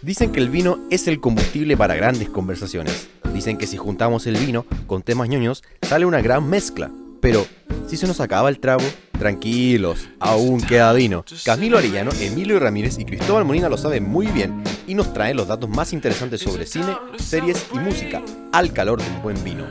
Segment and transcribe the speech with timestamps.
[0.00, 3.08] Dicen que el vino es el combustible para grandes conversaciones.
[3.34, 6.88] Dicen que si juntamos el vino con temas ñoños, sale una gran mezcla.
[7.20, 7.44] Pero,
[7.88, 8.84] si se nos acaba el trago,
[9.18, 11.24] tranquilos, aún queda vino.
[11.44, 15.48] Camilo Arellano, Emilio Ramírez y Cristóbal Molina lo saben muy bien y nos traen los
[15.48, 18.22] datos más interesantes sobre cine, series y música,
[18.52, 19.66] al calor de un buen vino.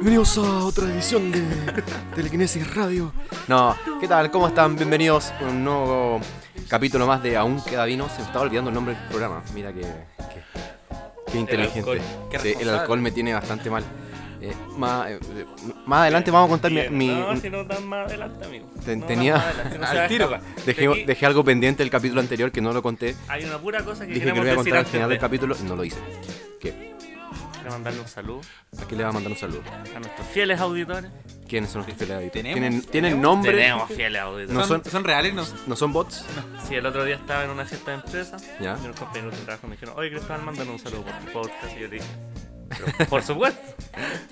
[0.00, 1.42] Bienvenidos a otra edición de
[2.14, 3.12] Telequinesis Radio.
[3.48, 4.30] No, ¿qué tal?
[4.30, 4.76] ¿Cómo están?
[4.76, 6.20] Bienvenidos a un nuevo
[6.68, 8.08] capítulo más de Aún queda vino.
[8.08, 9.42] Se me estaba olvidando el nombre del programa.
[9.54, 11.78] Mira que, que, que inteligente.
[11.80, 13.84] alcohol, qué Sí, el alcohol me tiene bastante mal.
[14.40, 15.18] Eh, más, eh,
[15.84, 16.88] más adelante vamos a contar mi...
[16.90, 18.68] mi- No, si no dan más adelante, amigo.
[18.84, 20.30] Ten- No tenía- adelante, no Al tiro.
[20.64, 23.16] Dejé, Aquí dejé algo pendiente del capítulo anterior que no lo conté.
[23.26, 25.20] Hay una pura cosa que Dije que lo iba a contar al final de del
[25.20, 25.98] capítulo y no lo hice.
[26.60, 26.94] ¿Qué?
[27.68, 28.40] Quiero mandarle un saludo
[28.80, 29.62] ¿A quién le va a mandar un saludo?
[29.94, 31.10] a nuestros fieles auditores.
[31.46, 32.32] ¿Quiénes son nuestros fieles auditores?
[32.32, 32.60] ¿Tenemos?
[32.60, 33.52] ¿Tienen, ¿tienen nombre?
[33.52, 34.50] Tenemos fieles auditores.
[34.56, 35.34] No ¿Son, son- reales?
[35.34, 35.44] No.
[35.66, 36.24] ¿No son bots?
[36.66, 38.78] Sí, el otro día estaba en una fiesta de empresa Ya.
[38.80, 41.76] y unos compañeros de trabajo me dijeron, oye Cristóbal, mándale un saludo por tu podcast.
[41.76, 42.04] Y yo dije,
[42.68, 43.60] "Pero, por supuesto.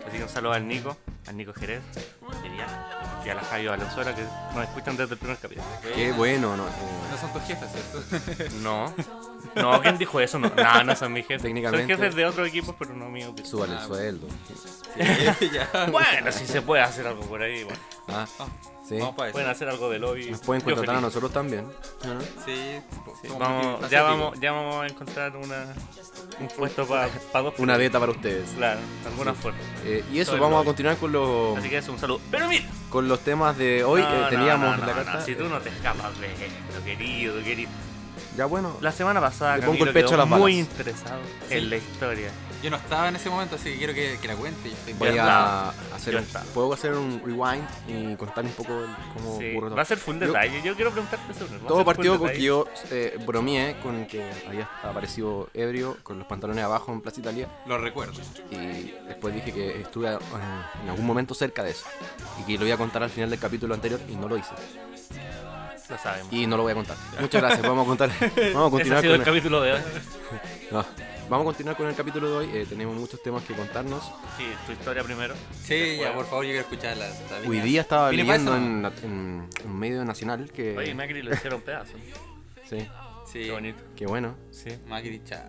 [0.06, 1.82] Así que un saludo al Nico, al Nico Jerez,
[3.24, 4.22] y a la Javi Valenzuela que
[4.54, 5.66] nos escuchan desde el primer capítulo.
[5.94, 6.64] Qué bueno, no.
[6.64, 8.54] No son tus jefes, ¿cierto?
[8.62, 8.92] No,
[9.56, 10.38] no, ¿quién dijo eso?
[10.38, 11.42] No, no, no son mis jefes.
[11.42, 13.32] Técnicamente- Son jefes de otros equipos, pero no míos.
[13.44, 14.28] Súbale el Ah, sueldo.
[15.90, 17.78] Bueno, si se puede hacer algo por ahí, bueno.
[18.08, 18.46] Ah, Ah,
[18.88, 18.98] sí.
[18.98, 19.32] Vamos para eso.
[19.34, 20.30] Pueden hacer algo de lobby.
[20.30, 21.64] Nos pueden contratar a nosotros también.
[22.04, 22.20] ¿no?
[22.44, 22.80] Sí,
[23.22, 25.66] Sí, vamos, ya, vamos, ya vamos a encontrar una,
[26.40, 27.08] un puesto para
[27.42, 27.54] dos.
[27.58, 28.50] Una dieta para ustedes.
[28.56, 29.38] Claro, de alguna Sí.
[29.42, 29.58] forma.
[29.84, 32.20] Eh, y eso, Todo vamos a continuar con, los Así que eso, un saludo.
[32.30, 34.02] Pero mira, con los temas de hoy.
[34.02, 35.14] No, Eh, teníamos no, la no, carta.
[35.14, 37.70] no, si tú no te escapas de esto, querido, querido.
[38.36, 38.76] Ya bueno.
[38.82, 41.54] La semana pasada, Le pongo Camilo el pecho quedó a las muy interesado Sí.
[41.54, 42.30] en la historia.
[42.66, 44.68] Yo no estaba en ese momento, así que quiero que, que la cuente.
[44.70, 46.20] Yo estoy Voy a hacer.
[46.52, 48.72] ¿Puedo hacer un rewind y contar un poco
[49.14, 49.76] cómo Sí, ocurre todo?
[49.76, 50.60] va a ser full Yo- detalle.
[50.64, 55.48] Yo quiero preguntarte sobre Todo partió con que yo eh, bromeé con que había aparecido
[55.54, 58.20] ebrio con los pantalones abajo en Plaza Italia Lo recuerdo.
[58.50, 60.18] y después dije que estuve eh,
[60.82, 61.86] en algún momento cerca de eso
[62.40, 64.50] y que lo iba a contar al final del capítulo anterior y no lo hice
[65.88, 66.32] Lo sabemos.
[66.32, 66.96] y no lo voy a contar.
[67.20, 69.72] Muchas gracias, vamos a contar, vamos a Ese ha continuar sido con el capítulo de
[69.74, 69.80] hoy.
[70.72, 70.84] no,
[71.28, 72.50] vamos a continuar con el capítulo de hoy.
[72.52, 74.02] eh, tenemos muchos temas que contarnos.
[74.36, 75.34] Sí, tu historia primero.
[75.62, 79.48] Sí, ya, por favor, yo quiero escuchar la, la Hoy día estaba Vine leyendo en,
[79.64, 81.92] un medio nacional que Oye, Macri lo hicieron pedazo.
[82.68, 82.86] sí,
[83.26, 83.82] Sí, Qué bonito.
[83.96, 84.36] qué bueno.
[84.52, 84.70] Sí.
[84.86, 85.42] Macri, chao.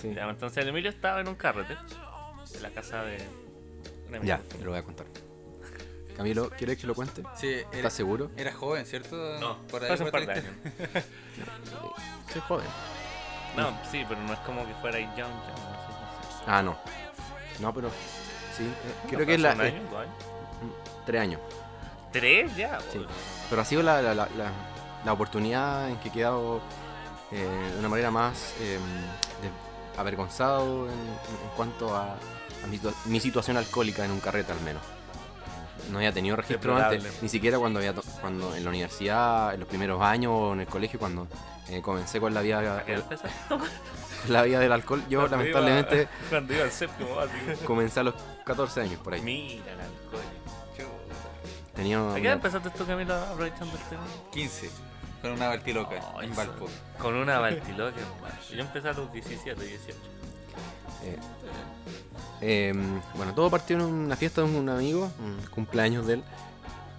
[0.00, 0.12] Sí.
[0.14, 1.76] Ya, entonces el Emilio estaba en un carrete.
[2.54, 3.18] En la casa de.
[4.22, 5.06] Ya, te lo voy a contar.
[6.16, 7.22] Camilo, ¿quieres que lo cuente?
[7.36, 8.30] Sí, era, ¿Estás seguro?
[8.38, 9.16] era joven, ¿cierto?
[9.40, 9.90] No, por ahí.
[9.90, 10.70] hace un por par de 30.
[10.70, 11.04] años.
[12.32, 12.66] Soy joven.
[13.56, 15.16] No, sí, pero no es como que fuera Young.
[15.16, 15.30] Young,
[16.46, 16.76] Ah, no.
[17.60, 17.90] No, pero
[18.56, 18.64] sí.
[18.64, 19.52] eh, no creo que es la.
[19.52, 19.82] ¿Un eh, años?
[21.06, 21.40] tres años.
[22.12, 22.78] ¿Tres ya?
[22.92, 23.04] Sí.
[23.50, 24.50] Pero ha sido la, la, la, la-
[25.04, 26.60] la oportunidad en que he quedado
[27.30, 28.78] eh, de una manera más eh,
[29.42, 34.60] de- avergonzado en, en cuanto a, a mi, mi situación alcohólica en un carrete al
[34.60, 34.82] menos.
[35.90, 36.98] No había tenido registro Deplorable.
[36.98, 40.60] antes, ni siquiera cuando había cuando en la universidad, en los primeros años o en
[40.60, 41.28] el colegio, cuando
[41.68, 43.30] eh, comencé con la vida ¿A qué el- empezaste?
[44.28, 45.02] la vida del alcohol.
[45.08, 47.64] Yo Cuando lamentablemente iba- Cuando iba al séptimo básico.
[47.66, 48.14] comencé a los
[48.44, 49.20] 14 años por ahí.
[49.22, 50.22] Mira el alcohol.
[51.74, 54.02] Tenía ¿A qué una- edad empezaste tú, Camilo, aprovechando el tema?
[54.32, 54.70] 15.
[55.22, 56.34] Con una Baltiloca Ay, en.
[56.36, 56.66] Valpo.
[56.98, 57.96] Con una Baltiloca.
[58.50, 59.98] Yo empecé a los 17, 18.
[61.04, 61.18] Eh,
[62.40, 62.72] eh,
[63.16, 66.22] bueno, todo partió en una fiesta de un amigo, un cumpleaños de él.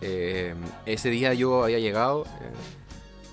[0.01, 0.53] Eh,
[0.85, 2.51] ese día yo había llegado eh,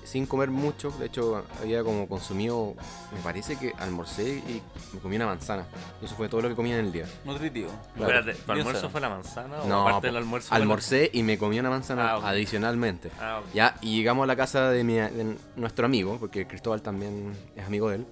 [0.03, 2.73] sin comer mucho, de hecho había como consumido,
[3.13, 4.61] me parece que almorcé y
[4.93, 5.65] me comí una manzana.
[6.01, 7.05] Eso fue todo lo que comí en el día.
[7.25, 7.69] Nutritivo.
[7.95, 8.13] Claro.
[8.19, 10.49] Espérate, ¿tu almuerzo fue la manzana o No, aparte del almuerzo?
[10.49, 12.23] fue la- Almorcé y me comí una manzana Ah, ok.
[12.25, 13.11] adicionalmente.
[13.19, 13.53] Ah, ok.
[13.53, 17.65] Ya, y llegamos a la casa de, mi- de nuestro amigo, porque Cristóbal también es
[17.65, 18.05] amigo de él.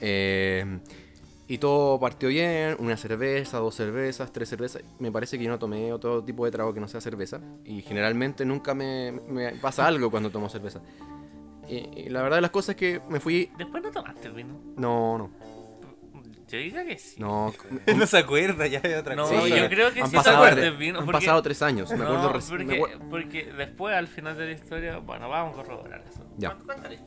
[0.00, 0.78] Eh,
[1.50, 4.82] y todo partió bien, una cerveza, dos cervezas, tres cervezas.
[4.98, 7.40] Me parece que yo no tomé otro tipo de trago que no sea cerveza.
[7.64, 10.80] Y generalmente nunca me, me pasa algo cuando tomo cerveza.
[11.66, 13.50] Y, y la verdad de las cosas es que me fui...
[13.56, 14.58] Después no tomaste vino.
[14.76, 15.30] No, no,
[16.48, 17.20] Yo diría que sí.
[17.20, 17.52] no.
[17.96, 19.42] no se acuerda ya de otra No, cosa.
[19.42, 20.98] Sí, yo creo que han sí pasado te tres- acuerdas vino.
[21.00, 24.36] Han porque- pasado tres años, me No, acuerdo me porque, acuer- porque después al final
[24.36, 26.24] de la historia, bueno, vamos a corroborar eso.
[26.36, 26.56] Ya.
[26.58, 27.00] Historia.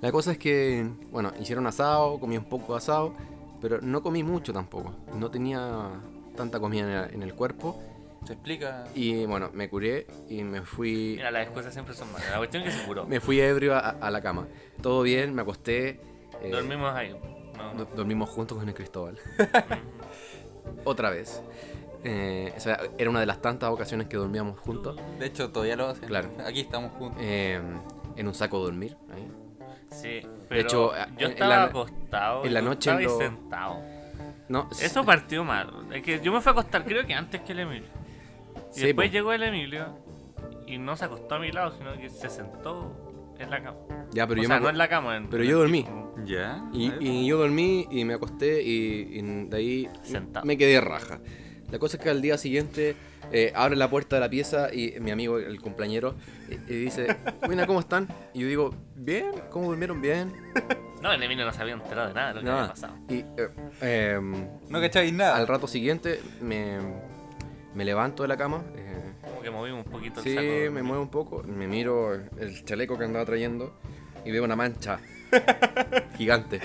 [0.00, 3.14] La cosa es que, bueno, hicieron asado, comí un poco de asado,
[3.60, 4.94] pero no comí mucho tampoco.
[5.14, 5.90] No tenía
[6.36, 7.80] tanta comida en el, cuerpo.
[8.26, 8.84] Se explica.
[8.94, 12.30] Y bueno, me curé y me fui Mira, las excusas siempre son malas.
[12.30, 13.04] La cuestión es que se curó.
[13.06, 14.46] me fui ebrio a, a la cama.
[14.82, 16.00] Todo bien, me acosté.
[16.42, 17.14] eh, Dormimos ahí.
[17.76, 19.18] No, dormimos juntos con el Cristóbal.
[20.84, 21.40] Otra vez.
[22.02, 24.96] Eh, o sea, era una de las tantas ocasiones que dormíamos juntos.
[25.18, 26.06] De hecho, todavía lo hacen.
[26.08, 26.30] Claro.
[26.46, 27.18] Aquí estamos juntos.
[27.22, 27.60] eh,
[28.16, 28.96] en un saco de dormir.
[29.12, 29.26] ahí.
[30.02, 32.44] Sí, pero hecho, yo en estaba la- acostado.
[32.44, 33.82] en la noche estabas lo- sentado.
[34.48, 35.70] No, Eso partió mal.
[35.92, 37.88] Es que yo me fui a acostar, creo que antes que el Emilio.
[38.74, 39.12] Y Sí, después po.
[39.12, 39.86] llegó el Emilio
[40.66, 43.78] y no se acostó a mi lado, sino que se sentó en la cama.
[44.12, 45.16] Ya, pero o yo sea, me no acu- en la cama.
[45.16, 45.86] en- pero en yo dormí.
[46.26, 46.62] Ya.
[46.72, 50.44] Y, y yo dormí y me acosté y, y de ahí Sentado.
[50.46, 51.20] me quedé raja.
[51.70, 52.94] La cosa es que al día siguiente
[53.32, 56.14] eh, abre la puerta de la pieza y mi amigo, el compañero,
[56.48, 57.16] y, y dice,
[57.46, 58.08] buena, ¿cómo están?
[58.32, 60.00] Y yo digo, bien, ¿cómo durmieron?
[60.00, 60.32] Bien.
[61.02, 62.58] No, el Emilio no se había enterado de nada de lo que Nada.
[62.60, 62.94] había pasado.
[63.10, 65.36] Y eh, em, No cacháis nada.
[65.36, 66.78] al rato siguiente me,
[67.74, 68.62] me levanto de la cama.
[68.76, 70.72] eh, Como que movimos un poquito el sí, saco.
[70.72, 73.78] me muevo un poco, me miro el chaleco que andaba trayendo
[74.24, 74.98] y veo una mancha
[76.16, 76.60] gigante.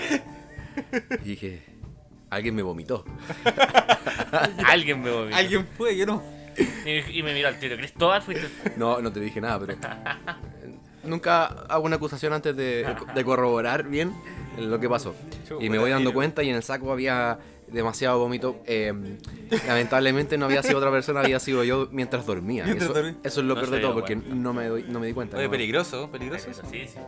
[1.22, 1.62] Y dije,
[2.30, 3.04] alguien me vomitó.
[4.66, 5.34] Alguien me movió.
[5.36, 6.22] Alguien fue, yo no.
[6.86, 7.76] Y, y me miró al tiro.
[7.76, 8.48] Cristóbal, fuiste.
[8.76, 9.76] No, no te dije nada, pero.
[11.02, 14.12] Nunca hago una acusación antes de, de corroborar bien
[14.58, 15.14] lo que pasó.
[15.58, 18.60] Y me voy dando cuenta y en el saco había demasiado vómito.
[18.66, 18.92] Eh,
[19.66, 22.64] lamentablemente no había sido otra persona, había sido yo mientras dormía.
[22.66, 25.12] Eso, eso es lo No peor de todo, porque no me, doy- no me di
[25.14, 25.36] cuenta.
[25.38, 25.50] Oye, no.
[25.50, 26.48] peligroso, peligroso.
[26.70, 26.98] Sí, sí.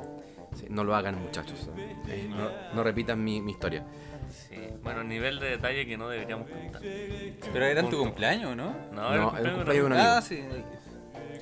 [0.54, 1.68] Sí, no lo hagan, muchachos.
[2.08, 3.84] Eh, no, no repitan mi, mi historia.
[4.30, 4.56] Sí.
[4.82, 6.80] Bueno, nivel de detalle que no deberíamos contar.
[6.82, 8.74] Pero era en tu cumpleaños, ¿no?
[8.92, 10.12] No, No, era el cumpleaños de un de amigo.
[10.16, 10.42] Ah, sí.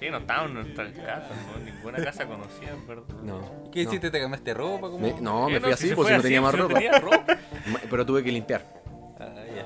[0.01, 1.62] Sí, no estábamos en nuestras casas, ¿no?
[1.73, 3.05] ninguna casa conocida, verdad.
[3.23, 3.71] No.
[3.71, 3.91] ¿Qué no.
[3.91, 4.11] hiciste?
[4.11, 4.89] ¿Te cambiaste ropa?
[4.89, 4.99] ¿Cómo?
[4.99, 6.75] Me- no, me fui si así se porque no tenía así, más si no ropa.
[6.81, 7.25] tenía ropa.
[7.67, 8.80] Ma- Pero tuve que limpiar.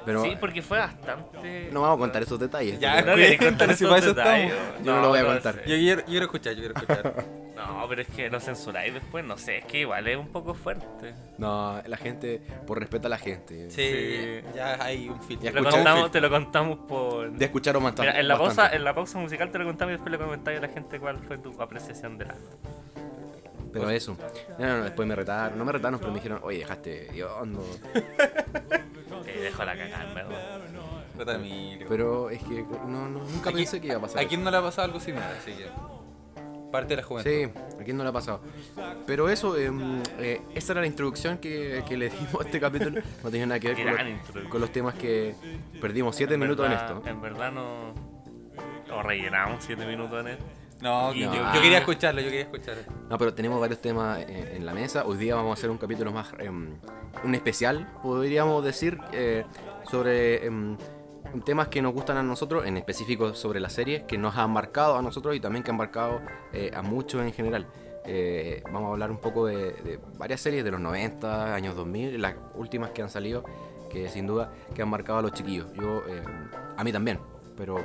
[0.05, 1.69] Pero Sí, porque fue bastante.
[1.73, 2.79] no vamos a contar esos detalles.
[2.79, 4.53] Ya, No queréis contar Cuéntale, si esos para eso detalles.
[4.53, 4.85] estamos.
[4.85, 5.27] Yo no lo voy a sé.
[5.29, 5.55] contar.
[5.61, 7.25] Yo quiero, yo quiero escuchar, yo quiero escuchar.
[7.55, 10.53] No, pero es que lo censuráis después, no sé, es que igual es un poco
[10.55, 11.15] fuerte.
[11.39, 13.71] No, la gente, por respeto a la gente.
[13.71, 14.49] Sí, Sí.
[14.55, 15.51] ya hay un filtro.
[15.51, 17.31] Lo, escuchamos contamos, te lo contamos por.
[17.33, 19.95] De escuchar más Mira, en la, pausa, en la pausa musical te lo contamos y
[19.95, 22.35] después le comentáis a la gente cuál fue tu apreciación de la.
[23.73, 24.17] Pero eso.
[24.59, 25.57] No, no, no, después me retaron.
[25.57, 27.65] No me retaron, pero me dijeron, oye, dejaste hondo.
[29.25, 30.61] Te dejo la cagada, en verdad.
[31.17, 31.87] Puta Emilio.
[31.89, 34.23] Pero es que no, no, nunca ¿A quién- pensé que iba a pasar.
[34.23, 35.33] ¿A quién no le ha pasado algo similar?
[35.41, 35.67] Así que.
[36.73, 37.31] Parte de la juventud.
[37.31, 37.45] Sí,
[37.81, 38.41] a quién no le ha pasado.
[39.07, 39.71] Pero eso, eh,
[40.19, 43.01] eh, esa era la introducción que, que le dimos a este capítulo.
[43.23, 44.49] No tenía nada que ver con, los- introducción.
[44.51, 45.35] con los temas que
[45.81, 47.09] perdimos 7 minutos verdad, en esto.
[47.11, 47.95] En verdad no.
[48.93, 50.45] O rellenamos 7 minutos en esto.
[50.81, 52.83] No, yo, quería escucharlo, yo quería escucharlo.
[53.09, 55.05] No, pero tenemos varios temas eh, en la mesa.
[55.07, 56.77] Hoy día vamos a hacer un capítulo más, em,
[57.23, 59.45] un especial, podríamos decir, eh,
[59.91, 60.77] sobre em,
[61.45, 64.97] temas que nos gustan a nosotros, en específico sobre las series que nos han marcado
[64.97, 66.21] a nosotros y también que han marcado
[66.53, 67.67] eh, a muchos en general.
[68.07, 72.21] Eh, vamos a hablar un poco de, de varias series de los 90, años 2000,
[72.21, 73.45] las últimas que han salido,
[73.91, 75.67] que sin duda que han marcado a los chiquillos.
[75.75, 76.23] Yo, eh,
[76.77, 77.19] a mí también,
[77.57, 77.81] pero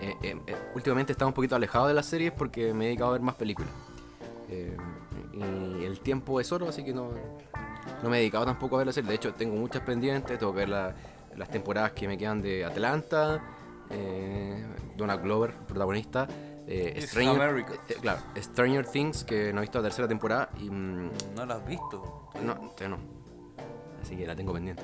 [0.00, 3.10] eh, eh, eh, últimamente estaba un poquito alejado de las series porque me he dedicado
[3.10, 3.70] a ver más películas.
[4.48, 4.76] Eh,
[5.32, 7.10] y el tiempo es oro, así que no,
[8.02, 9.08] no me he dedicado tampoco a ver la serie.
[9.10, 10.94] De hecho, tengo muchas pendientes, tengo que ver la-
[11.36, 13.40] las temporadas que me quedan de Atlanta,
[13.90, 14.64] eh,
[14.96, 16.26] Donald Glover, protagonista.
[16.72, 17.64] eh, Stranger,
[18.00, 21.66] claro, Stranger Things, que no he visto la tercera temporada y mm, No lo has
[21.66, 22.28] visto.
[22.44, 22.54] no,
[22.88, 22.98] no.
[24.02, 24.82] Así que la tengo pendiente.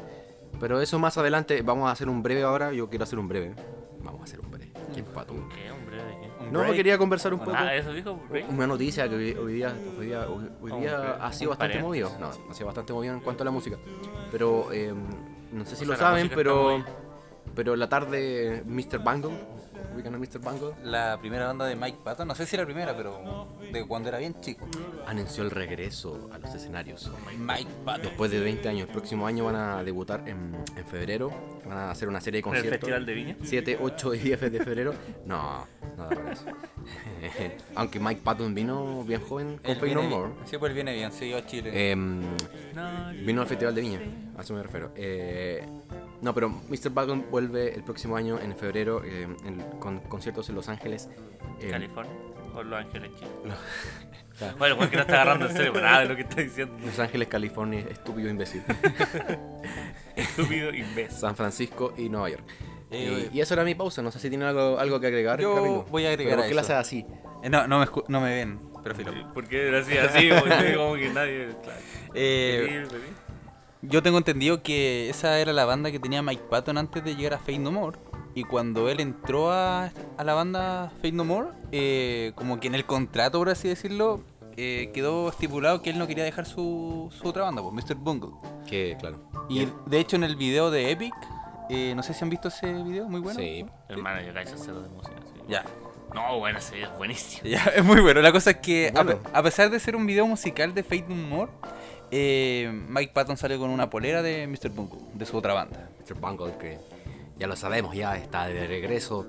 [0.59, 2.73] Pero eso más adelante, vamos a hacer un breve ahora.
[2.73, 3.55] Yo quiero hacer un breve.
[4.03, 4.56] Vamos a hacer un breve.
[4.94, 5.97] ¿Qué, hombre?
[5.97, 6.44] ¿De qué?
[6.47, 6.75] Un No, break.
[6.77, 7.53] quería conversar un poco.
[7.55, 8.15] Ah, eso dijo.
[8.29, 8.50] break.
[8.50, 11.50] Una noticia que hoy, hoy día, hoy día, hoy- hoy Un día break, ha sido
[11.50, 12.09] un bastante movido.
[12.11, 12.40] paréntesis.
[12.45, 13.76] No, ha sido bastante movido en cuanto a la música.
[14.31, 14.95] Pero eh,
[15.52, 16.85] no sé si O lo la saben, música pero
[17.55, 19.02] pero la tarde Mr.
[19.02, 19.31] Bangle,
[19.97, 20.38] ubican a Mr.
[20.41, 23.87] Bangle, La primera banda de Mike Patton, no sé si era la primera, pero de
[23.87, 24.67] cuando era bien chico.
[25.07, 27.11] anunció el regreso a los escenarios.
[27.38, 28.03] Mike Patton.
[28.03, 31.31] Después de 20 años, el próximo año van a debutar en, en febrero.
[31.67, 32.81] Van a hacer una serie de ¿En el conciertos.
[32.81, 33.37] Festival de Viña?
[33.43, 34.95] 7, 8 y 10 de febrero.
[35.25, 36.45] No, nada para eso.
[37.75, 40.33] Aunque Mike Patton vino bien joven con Fey No More.
[40.45, 41.97] Sí, pues él viene bien, sí, yo a Chile.
[41.97, 44.00] No, vino al Festival de Viña,
[44.37, 44.93] a eso me refiero.
[44.95, 45.67] Eh,
[46.23, 46.90] no, pero Mr.
[46.90, 51.08] Button vuelve el próximo año, en febrero, eh, en- con conciertos en Los Ángeles.
[51.61, 52.12] Eh, California
[52.54, 53.30] o Los Ángeles, Chile.
[54.38, 56.75] claro, Bueno, porque no está agarrando en serio nada de lo que está diciendo.
[56.85, 58.62] Los Ángeles, California, estúpido imbécil.
[60.16, 61.16] Estúpido imbécil.
[61.18, 62.44] San Francisco y Nueva York.
[62.90, 65.40] Eh, y, y eso era mi pausa, no sé si tienen algo, algo que agregar.
[65.40, 65.82] Yo Camilo.
[65.90, 67.04] voy a agregar ¿Pero a ¿Por qué la haces así?
[67.42, 69.12] Eh, no, no me, escu- no me ven, pero filo.
[69.35, 71.49] Porque era así, así, como que- como que nadie.
[71.62, 71.80] Claro.
[72.14, 72.87] Eh,
[73.88, 77.35] yo tengo entendido que esa era la banda que tenía Mike Patton antes de llegar
[77.35, 77.99] a Fate No More.
[78.35, 82.75] Y cuando él entró a, a la banda Fate No More, eh, como que en
[82.75, 84.21] el contrato, por así decirlo,
[84.57, 87.95] eh, quedó estipulado que él no quería dejar su, su otra banda, pues, Mr.
[87.97, 88.31] Bungle.
[88.66, 89.19] Que, claro.
[89.49, 91.14] Y de hecho en el video de Epic,
[91.71, 93.40] eh, no sé si han visto ese video, muy bueno.
[93.40, 93.64] Sí.
[93.88, 95.16] Hermano, yo casi cero de música.
[95.35, 95.40] sí.
[95.49, 95.64] Ya.
[96.14, 97.43] No, bueno, ese video es buenísimo.
[97.49, 98.21] Ya, es muy bueno.
[98.23, 99.21] La cosa es que, a, Bueno.
[99.33, 101.50] a pesar de ser un video musical de Fate No More,
[102.11, 104.71] eh, Mike Patton sale con una polera de Mr.
[104.71, 105.89] Bungle, de su otra banda.
[106.01, 106.15] Mr.
[106.15, 106.79] Bungle, que
[107.39, 109.27] ya lo sabemos, ya está de regreso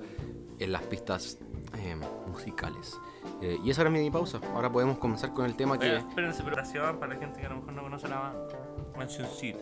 [0.58, 1.38] en las pistas
[1.78, 2.96] eh, musicales.
[3.42, 4.40] Eh, y esa era mi pausa.
[4.54, 5.96] Ahora podemos comenzar con el tema que.
[5.96, 8.48] Espérense, preparación para la gente que a lo mejor no conoce la banda.
[8.96, 9.58] Mansioncita.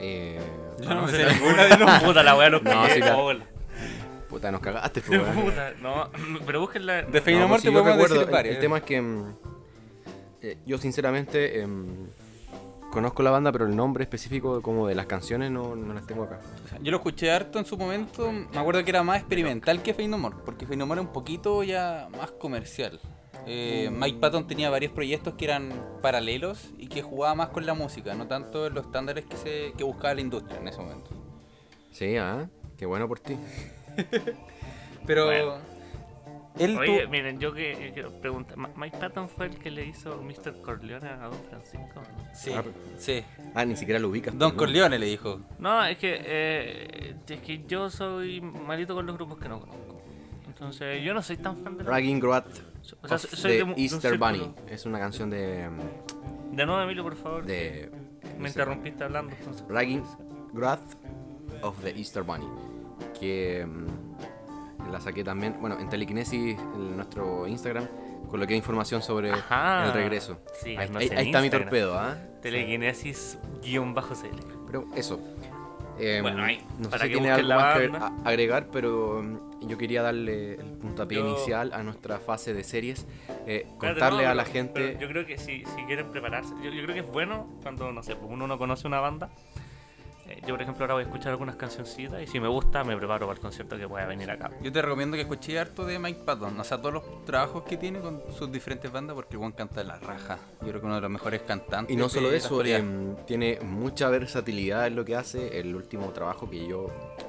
[0.00, 0.40] eh,
[0.80, 1.90] Yo no me sé ninguna de los...
[2.02, 3.46] Puta la weá, los No, sí, la-
[4.28, 5.20] puta, nos cagaste, pues.
[5.20, 6.08] Puta, no,
[6.46, 7.02] pero búsquenla.
[7.02, 8.54] De Fate No, No pues, te si yo podemos recuerdo, decir el- varias.
[8.56, 9.34] El, tema es que mm,
[10.42, 12.08] eh, yo sinceramente em,
[12.90, 16.24] conozco la banda, pero el nombre específico como de las canciones no, no las tengo
[16.24, 16.40] acá.
[16.82, 18.30] Yo lo escuché harto en su momento.
[18.30, 21.06] Me acuerdo que era más experimental que Fate No More, porque Fate No More era
[21.08, 23.00] un poquito ya más comercial.
[23.46, 27.74] Eh, Mike Patton tenía varios proyectos que eran paralelos y que jugaba más con la
[27.74, 31.10] música, no tanto en los estándares que, se, que buscaba la industria en ese momento.
[31.90, 33.36] Sí, ah, qué bueno por ti.
[35.06, 35.69] Pero Bueno.
[36.58, 38.56] Él Oye, tu- miren, yo que quiero preguntar.
[38.76, 40.60] Mike Patton fue el que le hizo Mr.
[40.62, 42.02] Corleone a Don Francisco.
[42.34, 42.62] Sí, Ah,
[42.98, 43.22] sí.
[43.54, 44.36] Ah, ni siquiera lo ubicas.
[44.36, 44.58] Don pues.
[44.58, 45.40] Corleone le dijo.
[45.58, 50.02] No, es que, eh, es que yo soy malito con los grupos que no conozco.
[50.46, 52.46] Entonces, yo no soy tan fan de la Ragging Groat
[53.02, 54.18] O sea, of soy the de Easter.
[54.18, 54.52] Bunny.
[54.68, 55.68] Es una canción de.
[56.52, 57.46] De nuevo, Emilio, por favor.
[57.46, 57.90] de
[58.38, 59.34] Me interrumpiste hablando.
[59.38, 59.64] Entonces.
[59.68, 60.02] Ragging
[60.52, 60.80] Groat
[61.62, 62.46] of the Easter Bunny.
[63.18, 63.86] Que mm,
[64.90, 65.56] la saqué también.
[65.60, 67.86] Bueno, en Telekinesis, en nuestro Instagram,
[68.28, 69.86] coloqué información sobre Ajá.
[69.86, 70.40] el regreso.
[70.62, 72.16] Sí, ahí, ahí- sé, ahí está mi torpedo, ¿ah?
[72.42, 74.40] Telekinesis-CL.
[74.66, 75.20] Pero eso.
[75.98, 78.12] Eh, Bueno, ahí, no sé para si que tiene algo la más que banda.
[78.24, 83.06] agregar, pero mm, yo quería darle el puntapié Yo- inicial a nuestra fase de series.
[83.46, 84.96] eh, Espérate, contarle no, a la gente.
[84.98, 88.02] Yo creo que si, si quieren prepararse, yo, yo creo que es bueno cuando, no
[88.02, 89.28] sé, pues uno no conoce una banda.
[90.30, 92.96] Eh, yo, por ejemplo, ahora voy a escuchar algunas cancioncitas y si me gusta, me
[92.96, 94.50] preparo para el concierto que pueda venir acá.
[94.62, 97.76] Yo te recomiendo que escuches harto de Mike Patton, o sea, todos los trabajos que
[97.76, 100.38] tiene con sus diferentes bandas, porque buen canta de la raja.
[100.60, 101.92] Yo creo que uno de los mejores cantantes.
[101.92, 105.58] Y no solo eso, em, tiene mucha versatilidad en lo que hace.
[105.58, 106.86] El último trabajo que yo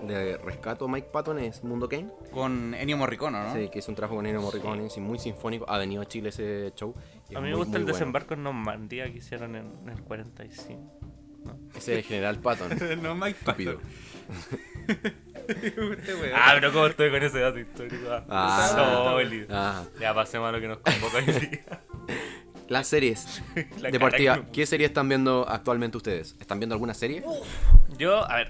[0.08, 2.12] le rescato a Mike Patton es Mundo Kane.
[2.32, 3.54] Con Ennio Morricone, ¿no?
[3.54, 5.66] Sí, que es un trabajo con Ennio Morricone, sí, muy sinfónico.
[5.68, 6.94] Ha venido a Chile ese show.
[7.36, 7.94] A mí me muy, gusta muy el bueno.
[7.98, 11.01] desembarco en Normandía que hicieron en, en el 45.
[11.76, 12.70] Ese es el General Patton.
[13.02, 13.80] no, Mike Estúpido.
[16.36, 18.08] Ah, pero ¿cómo estoy con ese dato histórico?
[18.30, 18.70] Ah.
[19.12, 19.48] Sólido.
[19.50, 21.82] Ah, Ya pasemos a lo que nos convoca hoy día.
[22.70, 23.42] las series
[23.80, 24.36] La de cara partida.
[24.36, 26.36] que me ¿Qué serie están viendo actualmente ustedes?
[26.40, 27.24] ¿Están viendo alguna serie?
[27.98, 28.50] Yo, a ver,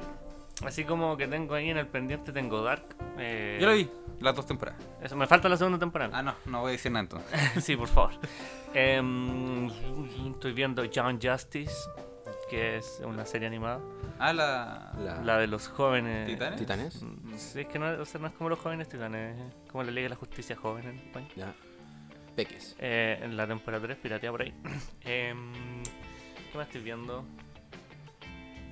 [0.66, 2.84] así como que tengo ahí en el pendiente, tengo Dark.
[3.18, 4.80] eh, Yo lo vi, las dos temporadas.
[5.02, 6.16] Eso, me falta la segunda temporada.
[6.16, 7.64] Ah, no, no voy a decir nada entonces.
[7.64, 8.12] sí, por favor.
[8.76, 9.68] Em,
[10.30, 11.74] estoy viendo John Justice,
[12.52, 13.80] que es una serie animada.
[14.20, 14.94] Ah, la.
[15.00, 16.28] La, La de los jóvenes.
[16.28, 16.60] ¿Titanes?
[16.60, 17.02] Titanes.
[17.02, 19.84] Mm, Sí, es que no, o sea, no es como los jóvenes titanes, es como
[19.84, 21.28] la Liga de la Justicia Joven en España.
[21.36, 21.56] Ya.
[22.36, 22.76] Peques.
[22.80, 24.54] Eh, en la temporada 3, piratea por ahí.
[25.02, 25.52] Em,
[26.52, 27.24] ¿Qué más estoy viendo?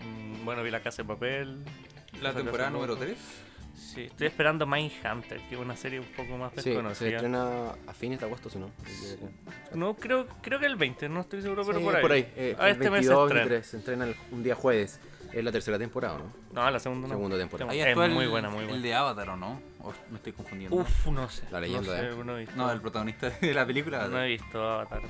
[0.03, 1.63] Mm, Bueno, vi La Casa de Papel.
[2.21, 3.05] La temporada número loca.
[3.05, 3.17] 3.
[3.79, 7.09] Sí, estoy esperando Mindhunter, que es una serie un poco más Sí, se desconocida.
[7.11, 8.69] estrena a fines de agosto, si no.
[9.73, 12.31] No, creo, creo que el 20, no estoy seguro, pero Sí, por ahí.
[12.35, 13.45] eh, Ah, el este mes se 22, estrena.
[13.45, 14.99] 23, se estrena el- un día jueves.
[15.31, 16.33] Es la tercera temporada, ¿no?
[16.53, 17.13] No, la segunda no.
[17.13, 17.71] Segunda temporada.
[17.71, 18.81] Ahí Es el, muy buena, muy el buena.
[18.83, 19.61] de Avatar, ¿o no?
[19.83, 20.75] ¿O me estoy confundiendo?
[20.75, 21.43] Uf, no sé.
[21.51, 22.55] La leyenda no sé, de- no he visto.
[22.55, 24.07] No, el protagonista de la película.
[24.07, 25.01] no he visto Avatar.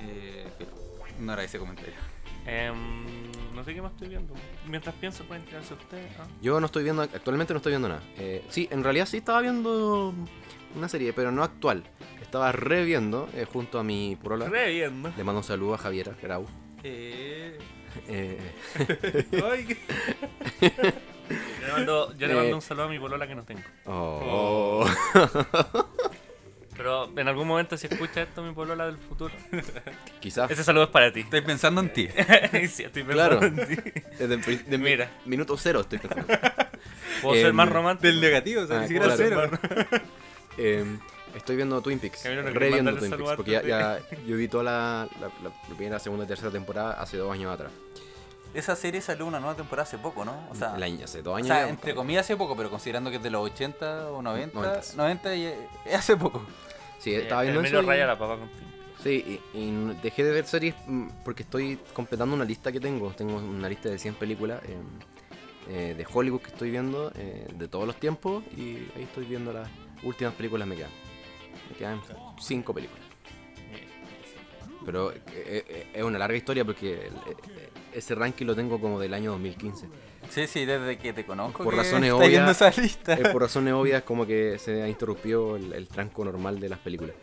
[0.00, 0.70] Eh, pero
[1.18, 1.92] no era ese comentario.
[2.46, 3.04] Em,
[3.54, 4.34] no sé qué más estoy viendo.
[4.66, 6.10] Mientras pienso, pueden tirarse ustedes.
[6.18, 6.26] Ah.
[6.40, 8.02] Yo no estoy viendo, actualmente no estoy viendo nada.
[8.16, 10.12] Eh, sí, en realidad sí estaba viendo
[10.74, 11.84] una serie, pero no actual.
[12.20, 14.48] Estaba reviendo eh, junto a mi porola.
[14.48, 15.12] Re viendo.
[15.16, 16.46] Le mando un saludo a Javiera Grau.
[16.82, 17.58] Eh.
[18.08, 18.38] Eh,
[20.60, 22.36] Yo le mando, yo le Eh.
[22.36, 23.62] mando un saludo a mi polola que no tengo.
[23.86, 24.84] oh.
[26.76, 29.32] Pero en algún momento si escucha esto mi polola del futuro,
[30.20, 31.20] Quizás ese saludo es para ti.
[31.20, 32.08] Estoy pensando en ti.
[32.70, 33.42] sí, estoy pensando Claro.
[33.42, 33.76] en ti.
[34.18, 35.10] desde el de mi- Mira.
[35.26, 36.26] minuto cero estoy pensando.
[37.22, 38.06] Puedo ser Em, más romántico.
[38.08, 39.50] Del negativo, o sea, Ah, ni siquiera claro.
[39.60, 40.00] cero.
[40.58, 40.84] Eh,
[41.36, 42.24] estoy viendo Twin Peaks.
[42.24, 43.32] Reviendo Twin Peaks.
[43.36, 45.30] Porque ya, ya yo vi toda la- la
[45.76, 47.70] primera, segunda y tercera temporada hace dos años atrás.
[48.54, 50.34] Esa serie salió una nueva temporada hace poco, ¿no?
[50.50, 51.48] O sea, El año- hace dos o años.
[51.48, 51.68] sea ya.
[51.68, 54.94] entre comillas hace poco, pero considerando que es de los 80 o 90, Noventas.
[54.96, 55.46] 90 y
[55.86, 56.42] es hace poco.
[56.98, 57.82] Sí, estaba viendo eso.
[57.82, 58.50] Raya la papa con.
[59.02, 59.70] Sí, y,
[60.02, 63.10] dejé de ver series mm, porque estoy completando una lista que tengo.
[63.10, 64.76] Tengo una lista de 100 películas eh,
[65.68, 69.52] eh, de Hollywood que estoy viendo eh, de todos los tiempos y ahí estoy viendo
[69.52, 69.68] las
[70.04, 70.90] últimas películas me quedan.
[71.70, 72.00] Me quedan
[72.38, 73.11] 5 películas.
[74.84, 79.14] Pero eh, eh, es una larga historia porque eh, ese ranking lo tengo como del
[79.14, 79.88] año 2015.
[80.28, 81.62] Sí, sí, desde que te conozco.
[81.62, 83.14] Por que razones estás viendo obvias, esa lista.
[83.14, 86.78] Eh, por razones obvias como que se ha interrumpido el, el tranco normal de las
[86.78, 87.14] películas.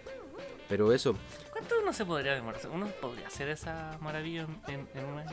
[0.67, 1.15] Pero eso,
[1.51, 2.61] ¿Cuánto uno se podría demorar?
[2.71, 5.31] ¿Uno podría hacer esa maravilla en, en, en un año?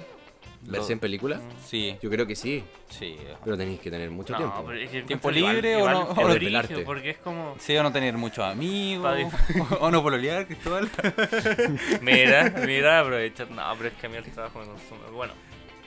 [0.63, 3.17] Verse en película, Sí, yo creo que sí, sí.
[3.45, 4.65] pero tenéis que tener mucho no, tiempo.
[4.67, 6.79] pero es que ¿Tiempo libre o no- es o no pelarte?
[6.79, 7.55] Porque es como...
[7.59, 9.33] Sí, o no tener muchos amigos.
[9.81, 10.89] O no pololear, Cristóbal.
[12.03, 13.51] Mira, mira, aprovechar.
[13.51, 15.11] No, pero es que a mí el trabajo me consume.
[15.13, 15.33] Bueno,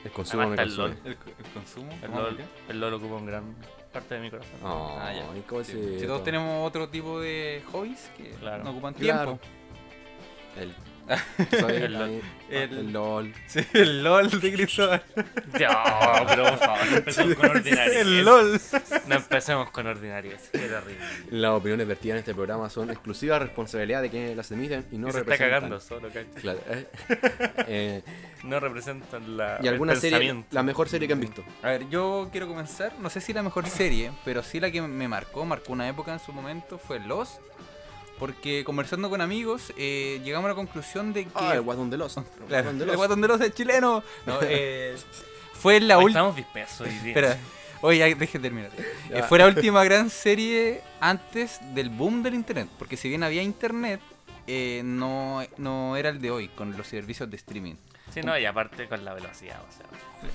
[0.04, 0.88] el consumo me está el consume.
[0.96, 0.98] LOL.
[1.06, 1.92] El, el consumo.
[1.94, 2.38] El ¿cómo LOL,
[2.70, 3.56] el LOL ocupa un gran
[3.92, 4.56] parte de mi corazón.
[4.64, 5.26] Oh, Ah, ya.
[5.48, 6.00] cosito.
[6.00, 8.64] Si todos tenemos otro tipo de hobbies que Claro.
[8.64, 9.40] no ocupan Claro.
[9.40, 9.46] tiempo.
[10.60, 10.74] El,
[11.70, 12.22] El LOL.
[12.50, 13.34] El, el LOL.
[13.48, 15.04] Sí, el LOL de Cristóbal.
[15.60, 17.96] Ya, pero por favor, no empecemos con ordinarios.
[17.96, 18.62] el LOL.
[19.08, 20.42] No empecemos con ordinarios.
[20.52, 20.98] Qué terrible.
[21.32, 25.10] Las opiniones vertidas en este programa son exclusiva responsabilidad de quienes las emiten y no
[25.10, 25.50] Y se está representan.
[25.70, 26.10] cagando solo.
[26.42, 26.86] Claro, eh.
[27.68, 28.02] Eh,
[28.44, 31.44] No representan la, y alguna serie, la mejor serie que han visto.
[31.62, 32.94] A ver, yo quiero comenzar.
[33.00, 36.14] No sé si la mejor serie, pero sí la que me marcó, marcó una época
[36.14, 37.40] en su momento, fue Lost.
[38.20, 41.32] Porque conversando con amigos, eh, llegamos a la conclusión de que.
[41.34, 42.16] Ah, el Guatón de los.
[42.48, 44.04] Claro, el Guatón de los es chileno.
[44.26, 44.98] No, eh,
[45.54, 46.20] fue la última.
[46.20, 47.10] Estamos dispersos hoy día.
[47.10, 47.38] Espera,
[47.82, 48.72] oye, ya, deje terminar.
[49.10, 52.68] Eh, fue la última gran serie antes del boom del internet.
[52.78, 54.02] Porque si bien había internet,
[54.48, 57.76] eh, no, no era el de hoy, con los servicios de streaming.
[58.14, 59.86] Sí, no, y aparte con la velocidad, o sea.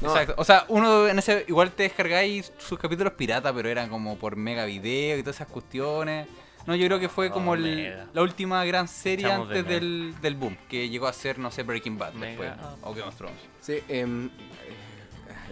[0.00, 0.08] No.
[0.08, 0.34] Exacto.
[0.38, 4.36] O sea, uno en ese igual te descargáis sus capítulos pirata, pero eran como por
[4.36, 6.28] mega video y todas esas cuestiones.
[6.66, 9.72] No, yo creo que fue Oh, como el- la última gran serie Echamos de antes
[9.80, 12.50] del, del boom, que llegó a ser, no sé, Breaking Bad Mega.
[12.56, 13.36] después, o Game of Thrones.
[13.60, 14.30] Sí, em, eh,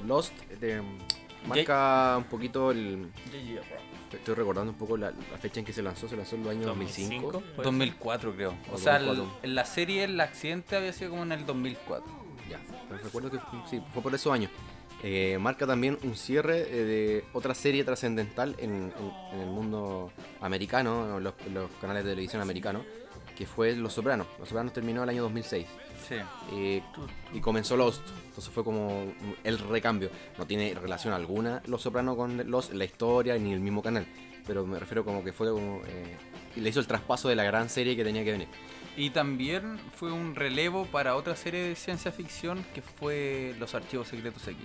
[0.07, 0.81] Lost eh,
[1.47, 3.11] marca un poquito el.
[4.13, 6.07] Estoy recordando un poco la, la fecha en que se lanzó.
[6.09, 7.33] Se lanzó en el año 2005.
[7.33, 8.55] 2005, puede 2004 creo.
[8.71, 9.49] O O sea, el- 2004.
[9.49, 12.13] en la serie el accidente había sido como en el 2004.
[12.51, 13.39] Ya, pero recuerdo que
[13.71, 14.51] sí, fue por esos años.
[15.05, 20.13] Eh, marca también un cierre eh, de otra serie trascendental en, en- en el mundo
[20.41, 22.85] americano, los, los canales de televisión americanos,
[23.37, 24.27] que fue Los Sopranos.
[24.39, 25.67] Los Sopranos terminó el año 2006
[26.09, 26.17] Sí.
[26.53, 26.83] eh,
[27.33, 28.03] y comenzó Lost.
[28.29, 29.13] Entonces fue como
[29.45, 30.11] el recambio.
[30.39, 34.07] No tiene relación alguna Los Sopranos con Lost, la historia ni el mismo canal.
[34.47, 35.81] Pero me refiero como que fue como...
[35.87, 36.17] eh,
[36.57, 38.49] y le hizo el traspaso de la gran serie que tenía que venir.
[38.97, 44.09] Y también fue un relevo para otra serie de ciencia ficción que fue Los Archivos
[44.09, 44.59] Secretos X.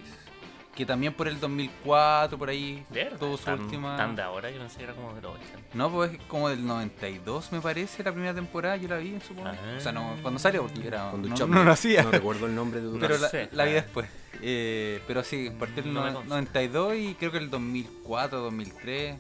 [0.77, 3.17] Que también por el 2004, por ahí, ¿Verdad?
[3.17, 3.97] tuvo su Tan- última...
[3.97, 5.59] Tan de ahora, yo pensé que era como de los 80.
[5.73, 9.21] No, pues es como del 92 me parece la primera temporada, yo la vi en
[9.21, 9.59] su momento.
[9.65, 9.75] Ah.
[9.75, 11.51] O sea, no, cuando salió, porque era, Con no, Duchamp.
[11.51, 12.03] no nacía.
[12.03, 13.49] No recuerdo el nombre de tu pero no la, sé.
[13.53, 14.07] la vi después.
[14.43, 16.35] Eh, pero sí, partió el No me no- consta.
[16.35, 19.15] 92 y creo que el 2004, 2003,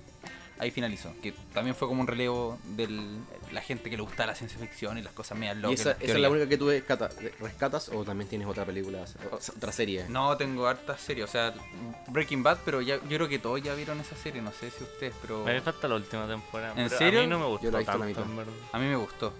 [0.59, 1.11] ahí finalizó.
[1.23, 2.87] Que también fue como un relevo de
[3.51, 5.79] la gente que le gusta la ciencia ficción y las cosas medias ¿Y locas.
[5.79, 9.05] esa, las esa es la única que tú rescata- rescatas o también tienes otra película,
[9.31, 10.05] otra serie?
[10.09, 11.53] No, tengo hartas series, o sea,
[12.07, 14.83] Breaking Bad, pero ya, yo creo que todos ya vieron esa serie, no sé si
[14.83, 16.73] ustedes, pero Me falta la última temporada.
[16.75, 17.19] ¿En pero serio?
[17.19, 18.53] A mí no me gustó Yo la he visto la tanto, verdad.
[18.71, 19.33] a mí me gustó.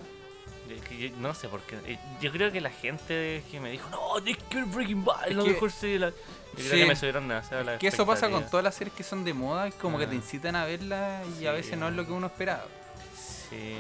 [0.69, 1.77] Es yo no sé por qué.
[1.85, 5.23] Eh, Yo creo que la gente que me dijo, no, tienes que ver Breaking Bad,
[5.25, 5.93] es Es la que- mejor serie.
[5.93, 6.09] de la-".
[6.09, 6.15] Yo
[6.55, 6.79] creo Sí.
[6.79, 9.33] que me subieron demasiado la Que eso pasa con todas las series que son de
[9.33, 10.09] moda, como que Ah.
[10.09, 12.65] te incitan a verla y a veces no es lo que uno esperaba.
[13.49, 13.75] Sí.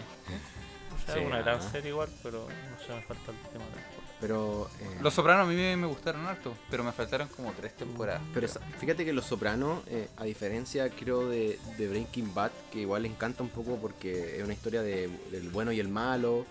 [0.95, 3.71] O sea, Sí, una gran serie igual, pero no sé, me falta el tema de
[4.19, 7.75] Pero, eh, Los Sopranos a mí me, me gustaron harto, pero me faltaron como tres
[7.77, 8.21] temporadas.
[8.33, 8.47] pero
[8.79, 13.09] fíjate que Los Sopranos, eh, a diferencia creo de, de Breaking Bad, que igual le
[13.09, 16.45] encanta un poco porque es una historia de- del bueno y el malo,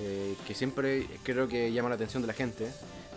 [0.00, 2.70] eh, que siempre creo que llama la atención de la gente.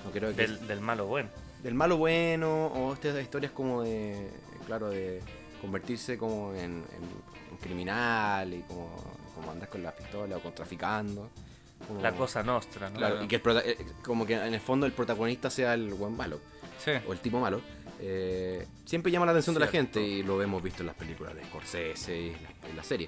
[0.04, 1.30] No creo que Del, del malo bueno.
[1.62, 4.32] del malo bueno o estas historias como de
[4.66, 5.22] claro de
[5.62, 8.90] convertirse como en, en- en criminal y como,
[9.42, 11.30] como andar con la pistola o con traficando
[11.88, 12.98] como- La cosa nostra, ¿no?
[12.98, 15.94] claro y que el prota- eh, como que en el fondo el protagonista sea el
[15.94, 16.40] buen malo
[16.84, 16.92] Sí.
[17.08, 17.60] o el tipo malo
[18.00, 21.36] eh, siempre llama la atención de la gente y lo hemos visto en las películas
[21.36, 23.08] de Scorsese y en la, en la serie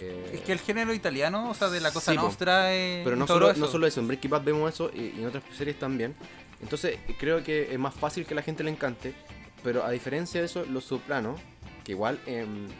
[0.00, 3.04] Eh, Es que el género italiano, o sea, de la cosa Sí, nostra es.
[3.04, 3.60] Pero no todo solo, eso.
[3.60, 6.16] no solo eso, en Breaking Bad vemos eso y, y en otras series también.
[6.60, 9.14] Entonces creo que es más fácil que la gente le encante,
[9.62, 11.40] pero a diferencia de eso, Los Sopranos,
[11.84, 12.70] que igual em, eh,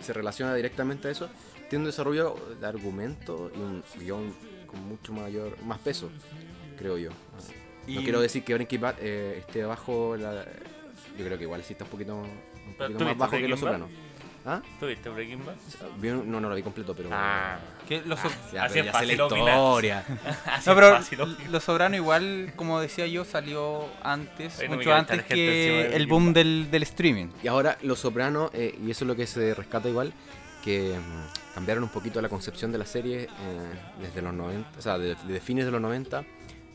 [0.00, 1.28] se relaciona directamente a eso,
[1.74, 4.32] tiene un desarrollo de argumento y un guion
[4.68, 6.08] con mucho mayor, más peso,
[6.78, 7.10] creo yo.
[7.10, 10.44] No Y- quiero decir que Breaking Bad eh, esté bajo la...
[11.18, 13.48] Yo creo que igual sí está un poquito, un ¿Tú poquito viste más bajo que
[13.48, 13.58] Los?
[13.58, 13.90] Sopranos.
[14.46, 14.62] ¿Ah?
[14.78, 15.54] ¿Tuviste Breaking Bad?
[16.24, 17.08] No, no lo vi completo, pero...
[17.12, 17.58] Ah.
[17.88, 20.04] que los, so- Ya, Así pero es ya sé fácil la historia.
[20.66, 20.98] No, pero.
[21.50, 26.70] Los Sopranos igual, como decía yo, salió antes, no mucho antes que el boom del,
[26.70, 27.30] del streaming.
[27.42, 30.12] Y ahora Los Sopranos, eh, y eso es lo que se rescata igual,
[30.64, 33.28] que mm, cambiaron un poquito la concepción de la serie eh,
[34.00, 36.24] desde los 90, o sea, de- fines de los 90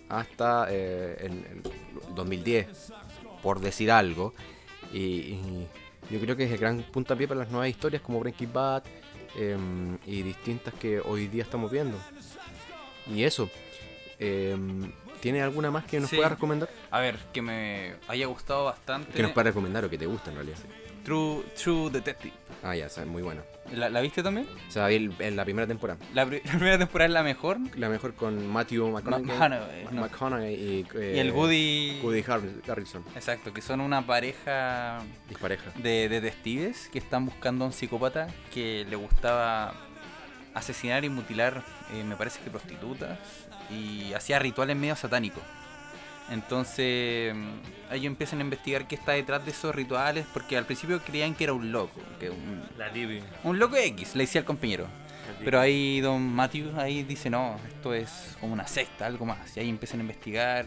[0.10, 2.94] hasta eh, el, el 2010,
[3.42, 4.34] por decir algo.
[4.94, 5.68] Y, y
[6.12, 8.84] yo creo que es el gran puntapié para las nuevas historias como Breaking Bad
[9.36, 11.98] em, y distintas que hoy día estamos viendo.
[13.08, 13.50] Y eso.
[14.20, 16.16] em, ¿Tiene alguna más que nos Sí.
[16.16, 16.70] pueda recomendar?
[16.92, 19.12] A ver, que me haya gustado bastante.
[19.12, 20.58] Que nos pueda recomendar o que te gusta en realidad.
[21.04, 22.34] True, True Detective.
[22.64, 23.44] Ah, ya, es muy buena.
[23.74, 24.48] ¿La, la viste también?
[24.68, 26.00] O sea, vi el- en la primera temporada.
[26.14, 27.58] La, pri- la primera temporada es la mejor.
[27.78, 30.02] La mejor con Matthew McConaughey, McConaughey, no.
[30.02, 32.00] McConaughey y, eh, y el Woody.
[32.04, 32.24] Woody
[32.68, 35.72] Harrelson, Exacto, que son una pareja dispareja.
[35.78, 39.74] de detectives que están buscando a un psicópata que le gustaba
[40.54, 43.20] asesinar y mutilar, eh, me parece que prostitutas,
[43.70, 45.44] y hacía rituales medio satánicos.
[46.32, 51.02] Entonces, mm, ellos empiezan a investigar qué está detrás de esos rituales, porque al principio
[51.02, 52.92] creían que era un loco, que un, La
[53.44, 54.88] un loco X, le decía al compañero.
[55.44, 59.56] Pero ahí Don Matthew ahí dice, no, esto es como una secta, algo más.
[59.56, 60.66] Y ahí empiezan a investigar.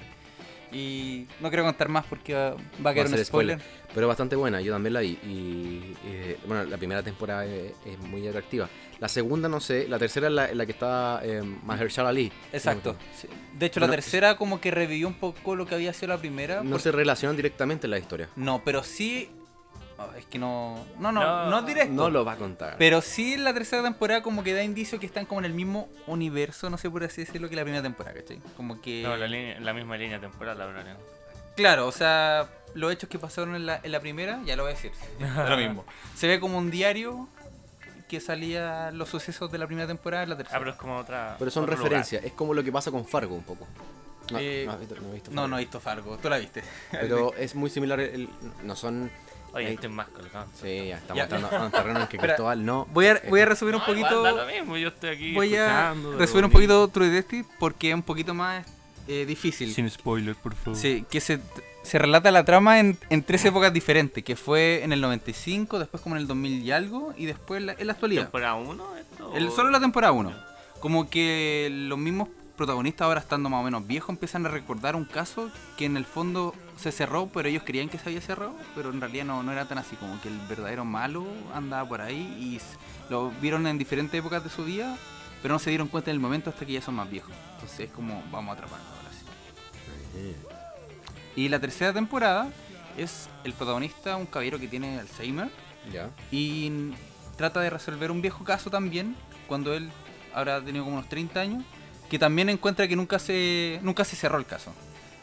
[0.73, 3.61] Y no quiero contar más porque va, va a quedar un ser spoiler.
[3.95, 5.19] Pero bastante buena, yo también la vi.
[5.25, 8.69] Y eh, bueno, la primera temporada es, es muy atractiva.
[8.99, 12.33] La segunda no sé, la tercera es la, que está eh, Mahershala Ali.
[12.53, 12.97] Exacto.
[13.21, 13.29] sí.
[13.59, 16.19] De hecho, Bueno, la tercera como que revivió un poco lo que había sido la
[16.19, 16.63] primera.
[16.63, 18.29] No porque- se relacionan directamente en la historia.
[18.37, 19.29] No, pero sí...
[20.11, 20.85] oh, es que no...
[20.99, 21.93] No, no, No, no, directo.
[21.93, 22.77] No lo va a contar.
[22.79, 25.55] Pero sí en la tercera temporada como que da indicio que están como en el
[25.55, 28.38] mismo universo, no sé por así decirlo, que la primera temporada, ¿cachai?
[28.57, 29.03] Como que...
[29.03, 30.97] No, la, línea- la misma línea temporal, la verdad.
[31.57, 34.73] Claro, o sea, los hechos que pasaron en la, en la primera, ya lo voy
[34.73, 34.93] a decir.
[35.49, 35.85] lo mismo.
[36.17, 37.29] Se ve como un diario
[38.09, 40.59] que salía los sucesos de la primera temporada en la Ah, tercera.
[40.59, 41.37] pero es como otra.
[41.38, 43.67] Pero son referencias, es como lo que pasa con Fargo un poco.
[44.31, 45.49] No, Eh, no has visto- no he visto no, Fargo.
[45.49, 46.17] no he visto Fargo.
[46.19, 46.62] ¿Tú la viste?
[46.91, 48.29] Pero es muy similar, el-
[48.65, 49.11] no son...
[49.55, 50.47] Oye, Ahí- este es más colgado.
[50.61, 51.23] Sí, ya estamos Ya.
[51.25, 52.87] entrando a un terreno en que Espera, Cristóbal no...
[52.93, 54.23] Voy a, voy a resumir un No, poquito...
[54.23, 57.91] da lo mismo, yo estoy aquí Voy a escuchando, resumir un poquito True Detective porque
[57.91, 58.67] es un poquito más
[59.09, 59.73] eh, difícil.
[59.75, 60.79] Sin spoiler, por favor.
[60.79, 61.41] Sí, que se,
[61.83, 66.03] se relata la trama en, en tres épocas diferentes, que fue en el 95, después
[66.03, 68.23] como en el 2000 y algo, y después en la, en la actualidad.
[68.23, 69.33] ¿Temporada 1 esto?
[69.35, 70.33] El, solo la temporada 1.
[70.81, 75.05] Como que los mismos protagonistas ahora estando más o menos viejos empiezan a recordar un
[75.05, 78.91] caso que en el fondo se cerró, pero ellos creían que se había cerrado, pero
[78.91, 82.21] en realidad no, no era tan así, como que el verdadero malo andaba por ahí
[82.38, 82.61] y
[83.11, 84.97] lo vieron en diferentes épocas de su vida,
[85.43, 87.33] pero no se dieron cuenta en el momento hasta que ya son más viejos.
[87.55, 90.37] Entonces es como vamos a atraparlo ahora sí.
[91.35, 92.51] Y la tercera temporada
[92.97, 95.51] es el protagonista, un caballero que tiene Alzheimer,
[96.31, 96.93] y
[97.37, 99.17] trata de resolver un viejo caso también,
[99.49, 99.91] cuando él
[100.35, 101.65] habrá tenido como unos 30 años,
[102.12, 104.70] que también encuentra que nunca se, nunca se cerró el caso.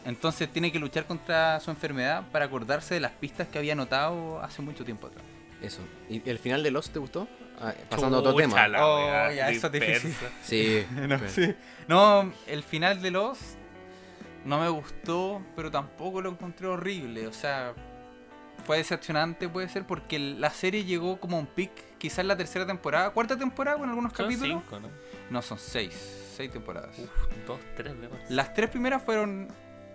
[0.05, 4.41] Entonces tiene que luchar contra su enfermedad para acordarse de las pistas que había notado
[4.41, 5.23] hace mucho tiempo atrás.
[5.61, 5.81] Eso.
[6.09, 7.27] ¿Y el final de Lost te gustó?
[7.61, 8.67] Ah, pasando a otro tema.
[8.67, 10.15] la Oh, wea, ya, eso es difícil.
[10.43, 10.83] Sí.
[10.95, 11.53] no, pero- sí.
[11.87, 13.41] No, el final de Lost
[14.45, 17.27] no me gustó, pero tampoco lo encontré horrible.
[17.27, 17.73] O sea,
[18.59, 22.65] fue decepcionante, puede ser, porque la serie llegó como a un pic, quizás la tercera
[22.65, 24.61] temporada, cuarta temporada con algunos Son capítulos.
[24.63, 24.89] cinco, ¿no?
[25.29, 25.93] No, son seis,
[26.35, 26.97] seis temporadas.
[26.99, 27.09] Uf,
[27.47, 28.19] dos, tres de más.
[28.29, 29.47] Las tres primeras fueron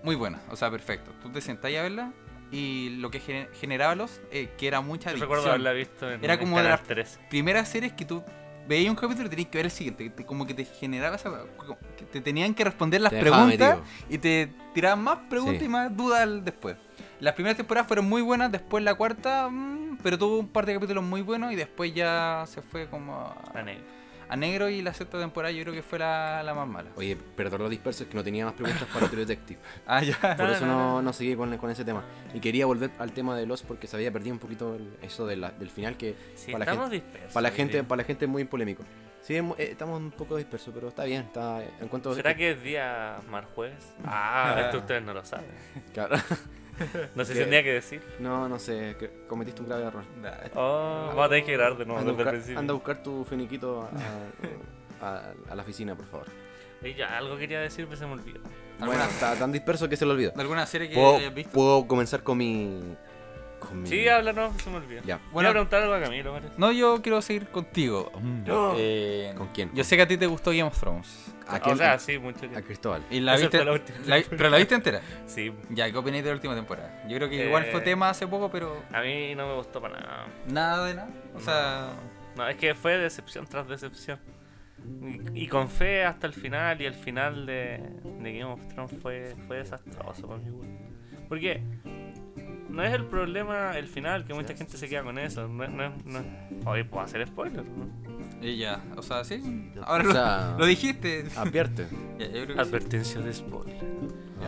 [0.02, 1.12] muy buenas, o sea, perfecto.
[1.22, 2.12] Tú te sentás a verla
[2.50, 5.20] y lo que gen- generaba los, eh, que era mucha Yo adicción.
[5.30, 7.18] recuerdo haberla visto en Era en como de las 3.
[7.30, 8.22] primeras series que tú
[8.68, 10.08] veías un capítulo y tenías que ver el siguiente.
[10.10, 11.30] te- como que te generaba esa.
[11.56, 15.64] como que te tenían que responder las Te preguntas y te tiraban más preguntas Sí.
[15.64, 16.76] y más dudas después.
[17.20, 20.74] Las primeras temporadas fueron muy buenas, después la cuarta, mm, pero tuvo un par de
[20.74, 23.82] capítulos muy buenos y después ya se fue como a, La negra.
[24.28, 26.90] a negro y la sexta temporada yo creo que fue la, la más mala.
[26.96, 29.58] Oye, perdón lo disperso, es que no tenía más preguntas para True Detective.
[29.86, 30.18] Ah, ya.
[30.36, 32.02] Por eso no, no, seguí con, con ese tema.
[32.34, 35.24] Y quería volver al tema de Lost porque se había perdido un poquito el- eso
[35.26, 37.32] de la- del final que Sí, para, la estamos gente, dispersos.
[37.32, 38.82] para la gente para la gente es muy polémico.
[39.22, 41.22] Sí, eh, estamos un poco dispersos, pero está bien.
[41.22, 43.94] Está, en cuanto ¿Será que es día mar jueves?
[44.04, 45.46] Ah, esto ustedes no lo saben.
[45.94, 46.16] Claro.
[47.14, 47.40] No sé si ¿Qué?
[47.44, 48.02] tendría que decir.
[48.18, 50.02] No, no sé, que cometiste un grave error.
[50.54, 52.58] Oh, vamos a tener que grabar de nuevo Anda a desde el buscar, principio.
[52.58, 53.88] anda a buscar tu finiquito
[55.00, 56.26] a, a- a la oficina, por favor.
[56.82, 58.40] Y ya, algo quería decir, pero se me olvidó.
[58.78, 60.32] Bueno, está tan disperso que se lo olvidó.
[60.32, 61.52] ¿De alguna serie que ¿Puedo, hayas visto?
[61.52, 62.82] puedo comenzar con mi.
[63.84, 65.02] Sí, háblanos, se me olvidó.
[65.04, 65.16] Ya.
[65.18, 65.48] Voy Bueno.
[65.48, 66.54] a preguntar algo a Camilo, parece.
[66.56, 68.10] No, yo quiero seguir contigo.
[68.76, 69.70] Eh, ¿Con quién?
[69.74, 71.34] Yo sé que a ti te gustó Game of Thrones.
[71.46, 71.76] ¿A O quién?
[71.76, 72.62] sea, sí, mucho a.
[72.62, 73.02] Cristóbal.
[73.10, 73.56] ¿Y la Esa viste?
[73.58, 75.00] fue la última la vi- ¿Pero la viste entera?
[75.26, 77.04] Sí, Ya, ¿qué opináis de la última temporada?
[77.08, 79.80] Yo creo que Eh, igual fue tema hace poco, pero a mí no me gustó
[79.80, 80.26] para nada.
[80.48, 81.08] nada de nada.
[81.34, 81.90] O sea,
[82.36, 84.18] No, es que fue decepción tras decepción.
[85.34, 87.78] Y, y con fe hasta el final, y el final de,
[88.20, 90.50] de Game of Thrones fue, fue desastroso para mí.
[91.28, 91.62] Porque
[92.74, 95.48] no es el problema el final, que mucha gente se queda con eso.
[95.48, 96.20] No, no, es- no,
[96.70, 97.86] Oye, puedo hacer spoiler, ¿no?
[98.42, 99.70] Y ya, o sea, sí.
[99.84, 101.24] Ahora O lo, sea- lo dijiste.
[101.36, 101.86] Advierte.
[102.18, 102.58] Ya, yo creo que sí.
[102.60, 103.76] Advertencia de spoiler.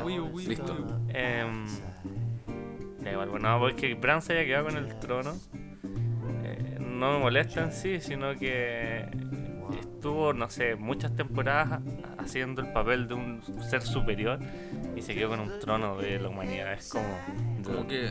[0.04, 0.72] Uy, uy, uy, Listo.
[0.72, 1.10] uy.
[1.14, 1.66] Em,
[3.02, 5.34] da igual, bueno, porque Bran se haya quedado con el trono
[6.44, 9.04] eh, no me molesta en sí, sino que
[9.80, 11.80] estuvo, no sé, muchas temporadas
[12.18, 14.38] haciendo el papel de un ser superior
[14.96, 16.72] y se quedó con un trono de la humanidad.
[16.72, 17.06] Es como.
[17.64, 18.10] Como que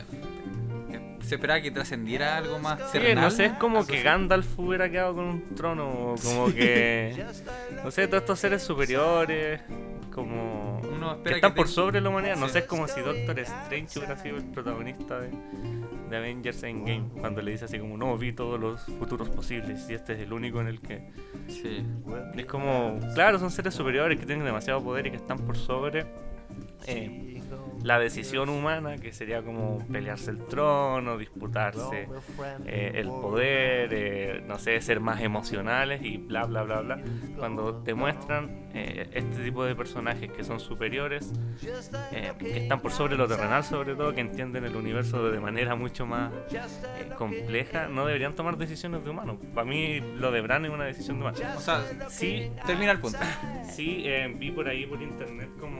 [1.20, 3.24] se esperaba que trascendiera algo más Sí, terrenal.
[3.24, 7.24] no sé, es como que Gandalf hubiera quedado con un trono, como que.
[7.84, 9.60] No sé, todos estos seres superiores,
[10.14, 10.80] como.
[10.80, 12.36] Uno espera que que están por sobre la humanidad.
[12.36, 12.54] No Sí.
[12.54, 15.30] sé, es como si Doctor Strange hubiera sido el protagonista de,
[16.16, 19.94] de Avengers Endgame, cuando le dice así como, no, vi todos los futuros posibles y
[19.94, 21.10] este es el único en el que...
[21.48, 21.84] Sí.
[22.36, 26.06] Es como, claro, son seres superiores que tienen demasiado poder y que están por sobre
[26.86, 27.42] eh,
[27.86, 32.08] la decisión humana, que sería como pelearse el trono, disputarse
[32.66, 37.00] eh, el poder, eh, no sé, ser más emocionales y bla, bla, bla, bla.
[37.38, 41.32] Cuando te muestran eh, este tipo de personajes que son superiores,
[42.10, 45.76] eh, que están por sobre lo terrenal sobre todo, que entienden el universo de manera
[45.76, 49.36] mucho más eh, compleja, no deberían tomar decisiones de humanos.
[49.54, 51.40] Para mí lo de Bran es una decisión de humanos.
[51.56, 53.18] O sea, Sí, termina el punto.
[53.70, 55.78] Sí, eh, vi por ahí por internet como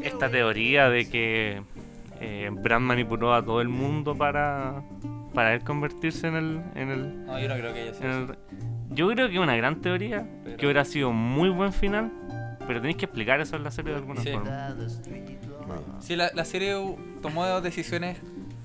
[0.00, 1.62] esta teoría de que
[2.20, 4.82] eh, Bran manipuló a todo el mundo para,
[5.34, 8.38] para él convertirse en el, en el, No, yo no creo que haya sido el
[8.90, 12.12] Yo creo que es una gran teoría, Pero- que hubiera sido muy buen final,
[12.66, 14.30] pero tenéis que explicar eso en la serie de alguna Sí.
[14.30, 14.74] forma.
[16.00, 16.74] Sí, la, la serie
[17.22, 18.18] tomó decisiones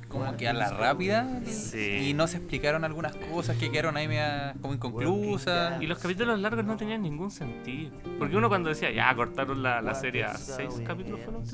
[0.10, 2.10] como que a la rápida Sí.
[2.10, 5.82] y no se explicaron algunas cosas que quedaron ahí media como inconclusas.
[5.82, 7.92] Y los capítulos largos no tenían ningún sentido.
[8.18, 11.46] Porque uno cuando decía, ya, cortaron la, la serie a seis capítulos, ¿fueron?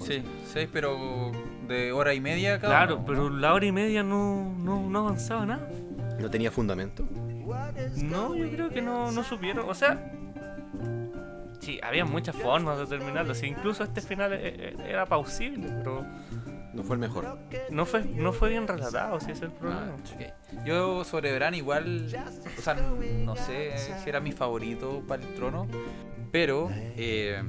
[0.00, 1.32] Sí, seis, pero
[1.68, 4.98] de hora y media cada Claro, uno, pero la hora y media no, no, no
[5.00, 5.68] avanzaba nada.
[6.20, 7.06] No tenía fundamento.
[7.96, 9.68] No, yo creo que no, no supieron.
[9.68, 10.12] O sea,
[11.60, 13.34] sí, había muchas formas de terminarlo.
[13.34, 16.06] Sí, incluso este final e- e- era pausible, pero
[16.76, 17.38] No fue el mejor.
[17.70, 19.94] no fue, no fue bien relatado, si ese es el Ah, problema.
[19.94, 20.64] ok.
[20.66, 22.06] Yo sobre Bran igual,
[22.58, 25.66] o sea, no sé si era mi favorito para el trono,
[26.30, 27.42] pero eh,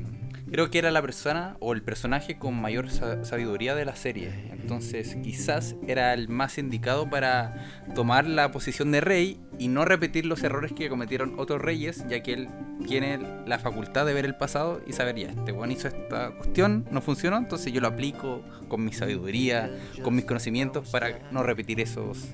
[0.52, 4.32] creo que era la persona o el personaje con mayor sa- sabiduría de la serie.
[4.52, 10.26] Entonces quizás era el más indicado para tomar la posición de rey y no repetir
[10.26, 12.48] los errores que cometieron otros reyes, ya que él
[12.88, 16.86] tiene la facultad de ver el pasado y saber ya, este buen hizo esta cuestión,
[16.92, 19.70] no funcionó, entonces yo lo aplico con mi sabiduría,
[20.04, 22.28] con mis conocimientos para no repetir esos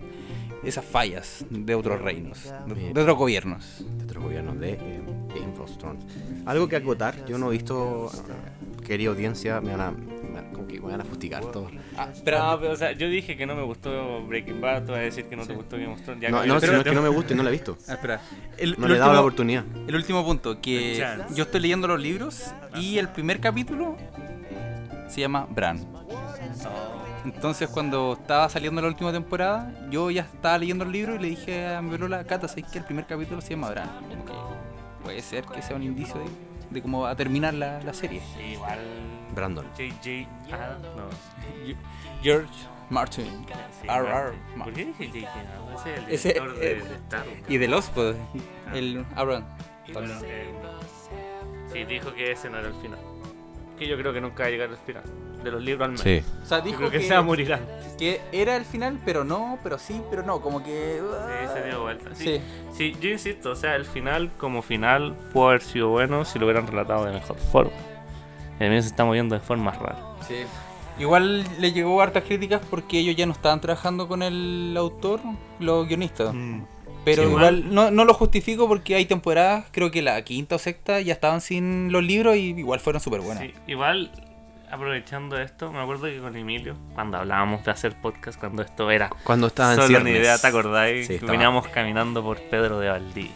[0.63, 2.53] esas fallas de otros reinos,
[2.93, 3.83] de otros gobiernos.
[3.97, 5.01] de otros gobiernos de eh,
[5.33, 6.03] Game of Thrones.
[6.45, 8.11] Algo que acotar, yo no he visto,
[8.85, 11.69] querida audiencia, me van a, me van- como que me van a fustigar todo.
[11.97, 14.99] Ah, No, pero o sea, yo dije que no me gustó Breaking Bad, tú vas
[14.99, 16.21] a decir que no te gustó Game of Thrones.
[16.21, 17.77] Ya No, no, si no es que no me gusta y no la he visto.
[17.87, 18.21] Ah, espera.
[18.57, 19.63] El, No el le he dado la oportunidad.
[19.87, 21.35] El último punto, que Chance.
[21.35, 23.95] yo estoy leyendo los libros y el primer capítulo
[25.07, 25.85] se llama Bran.
[27.25, 31.27] Entonces cuando estaba saliendo la última temporada, yo ya estaba leyendo el libro y le
[31.29, 33.89] dije a mi Verola, Cata, ¿sabes que el primer capítulo se llama Bran?
[34.09, 34.33] Como que
[35.03, 36.25] puede ser que sea un indicio de,
[36.71, 38.21] de cómo va a terminar la, la serie.
[38.35, 38.79] Sí, igual.
[39.35, 39.65] Brandon.
[39.77, 40.27] JJ.
[40.51, 41.09] Ah, no.
[42.21, 42.53] George
[42.89, 43.45] Martin.
[43.81, 44.33] Sí, R.
[44.55, 44.57] Martin.
[44.57, 44.63] R.
[44.63, 45.27] ¿Por qué dije JJ?
[45.55, 47.41] No, ese es el Ese, director de, eh, de Star Wars.
[47.49, 48.15] Y de los, pues,
[48.73, 49.05] el.
[49.85, 50.49] Y bueno, eh,
[51.71, 52.99] sí, dijo que ese no era el final.
[53.77, 55.03] Que yo creo que nunca va a llegar al final.
[55.43, 56.03] De los libros al menos.
[56.03, 56.21] Sí.
[56.41, 57.93] O sea, dijo creo que, que, se va a morir antes.
[57.97, 60.99] que era el final, pero no, pero sí, pero no, como que...
[61.01, 62.09] Sí, se dio vuelta.
[62.15, 62.41] Sí, Sí.
[62.73, 66.45] sí, yo insisto, o sea, el final como final pudo haber sido bueno si lo
[66.45, 67.71] hubieran relatado de mejor forma.
[68.59, 69.97] A mí se está moviendo de forma rara.
[70.27, 70.35] Sí.
[70.99, 75.19] Igual le llegó hartas críticas porque ellos ya no estaban trabajando con el autor,
[75.59, 76.33] los guionistas.
[77.03, 77.73] Pero Sí, igual igual.
[77.75, 81.41] no, no lo justifico porque hay temporadas, creo que la quinta o sexta ya estaban
[81.41, 83.43] sin los libros y igual fueron súper buenas.
[83.43, 84.11] Sí, igual,
[84.73, 89.09] aprovechando esto, me acuerdo que con Emilio, cuando hablábamos de hacer podcast, cuando esto era
[89.23, 91.07] Cuando estaba en solo una idea, ¿te acordáis?
[91.07, 93.31] Sí, veníamos caminando por Pedro de Valdí.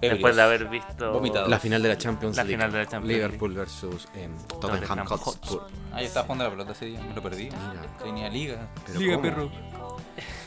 [0.00, 1.48] Después de haber visto Vomitados.
[1.48, 2.56] La final de la Champions La League.
[2.56, 3.22] final de la Champions League.
[3.24, 5.66] Liverpool versus em, Tottenham Tottenham Hotspur.
[5.92, 7.44] Ah, yo estaba jugando la pelota ese día, me lo perdí.
[7.46, 7.82] Mira.
[8.00, 8.68] Tenía liga.
[8.86, 9.22] Pero liga, ¿cómo?
[9.28, 9.50] perro.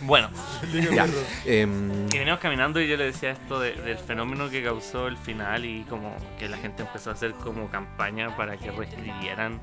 [0.01, 0.29] Bueno,
[0.93, 1.05] Ya.
[1.45, 5.17] em, y veníamos caminando y yo le decía esto de- del fenómeno que causó el
[5.17, 9.59] final y como que la gente empezó a hacer como campaña para que reescribieran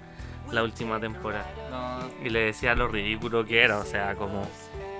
[0.52, 1.46] la última temporada.
[1.70, 4.42] No, Y le decía lo ridículo que era, o sea, como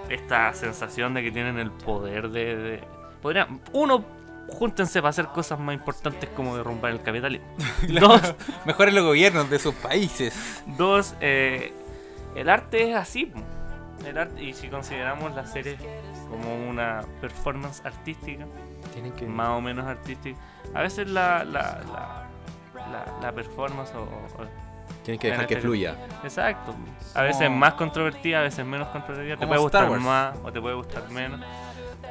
[0.09, 2.57] esta sensación de que tienen el poder de...
[2.57, 2.85] de-
[3.23, 4.05] podrían, uno,
[4.49, 7.47] júntense para hacer cosas más importantes como derrumbar el capitalismo.
[8.01, 8.35] Dos,
[8.65, 10.63] Mejores los gobiernos de sus países.
[10.79, 11.73] dos eh,
[12.35, 13.33] el arte es así.
[14.07, 15.77] El arte, y si consideramos la serie
[16.31, 18.47] como una performance artística,
[18.93, 19.27] Tienen que.
[19.27, 20.39] más o menos artística,
[20.73, 22.27] a veces la, la, la,
[22.93, 24.68] la- la performance o, o-
[25.09, 25.95] Tienen que dejar que fluya.
[26.23, 26.75] Exacto.
[27.15, 29.39] A veces Como- más controvertida, a veces menos controvertida.
[29.39, 30.03] Te puede Star gustar Wars.
[30.03, 31.41] más o te puede gustar menos.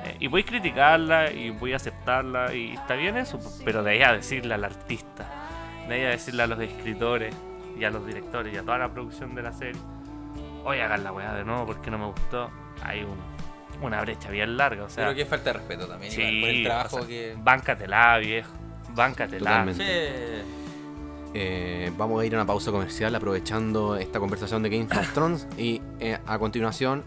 [0.03, 3.91] Eh, y voy a criticarla y voy a aceptarla y está bien eso, pero de
[3.91, 5.27] ahí a decirle al artista,
[5.87, 7.35] de ahí a decirle a los escritores
[7.79, 9.79] y a los directores y a toda la producción de la serie,
[10.63, 12.49] oye, hagan la weá de nuevo porque no me gustó.
[12.81, 16.27] Hay un- una brecha bien larga, o sea, Pero que falta de respeto también, igual,
[16.31, 17.35] sí, por el trabajo o sea, que...
[17.37, 18.51] báncatela, viejo,
[18.95, 19.49] báncatela.
[19.51, 20.43] Totalmente.
[20.43, 20.63] Sí.
[21.33, 25.47] Eh, vamos a ir a una pausa comercial aprovechando esta conversación de Game of Thrones
[25.57, 27.03] y eh, a continuación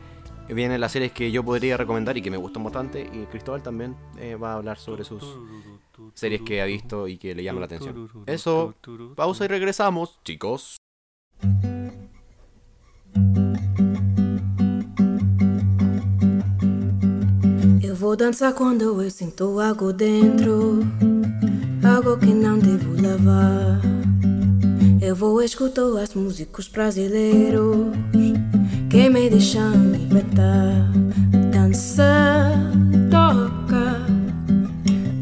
[0.55, 3.95] vienen las series que yo podría recomendar y que me gustan bastante y Cristóbal también
[4.19, 5.39] eh, va a hablar sobre sus
[6.15, 8.09] series que ha visto y que le llaman la atención.
[8.27, 8.75] Eso,
[9.15, 10.77] pausa y regresamos, chicos.
[17.83, 20.81] Eu vou dançar quando eu sinto algo dentro,
[21.85, 23.81] algo que não devo lavar.
[25.01, 27.89] Eu vou escutar as músicos brasileiros
[28.91, 30.91] que me deixam libertar.
[31.53, 32.53] Dança,
[33.11, 34.07] toca,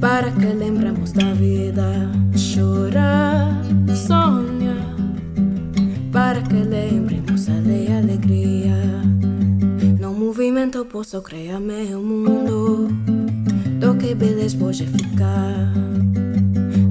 [0.01, 2.11] para que lembramos da vida.
[2.37, 3.63] Chorar,
[3.95, 4.77] sonha,
[6.13, 8.77] para que lembremos a lei alegria.
[10.01, 12.89] No movimento posso criar meu mundo
[13.79, 15.73] Do que beleza pode ficar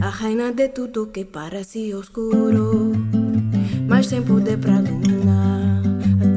[0.08, 2.94] A reina de tudo que parece oscuro.
[3.90, 5.84] Mas tem poder pra iluminar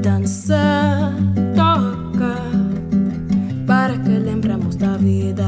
[0.03, 1.15] Dança,
[1.55, 2.35] toca.
[3.69, 5.47] Para que lembramos da vida.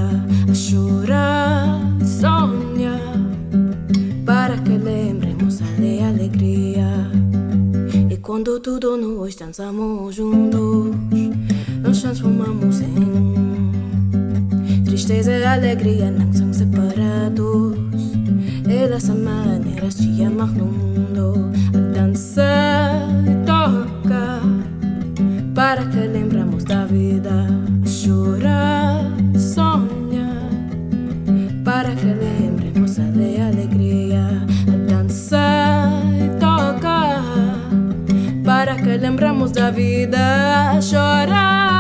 [0.49, 2.97] A chorar, sonha
[4.25, 7.11] Para que lembremos a lei alegria.
[8.09, 10.95] E quando tudo nós dançamos juntos,
[11.83, 13.73] nos transformamos em um.
[14.85, 17.92] Tristeza e alegria não são separados.
[18.73, 21.51] Elas são maneiras de amar no mundo.
[21.75, 24.41] A dançar e tocar,
[25.55, 27.47] para que lembramos da vida.
[27.85, 29.05] A chorar,
[29.37, 30.49] sonhar,
[31.63, 34.43] para que lembremos a lei alegria.
[34.67, 37.23] A dançar e tocar,
[38.43, 40.71] para que lembramos da vida.
[40.71, 41.72] A chorar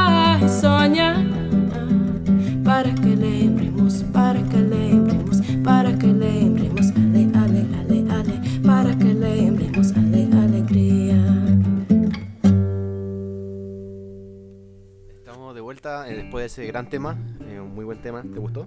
[16.43, 17.17] de ese gran tema,
[17.49, 18.67] eh, un muy buen tema, ¿te gustó?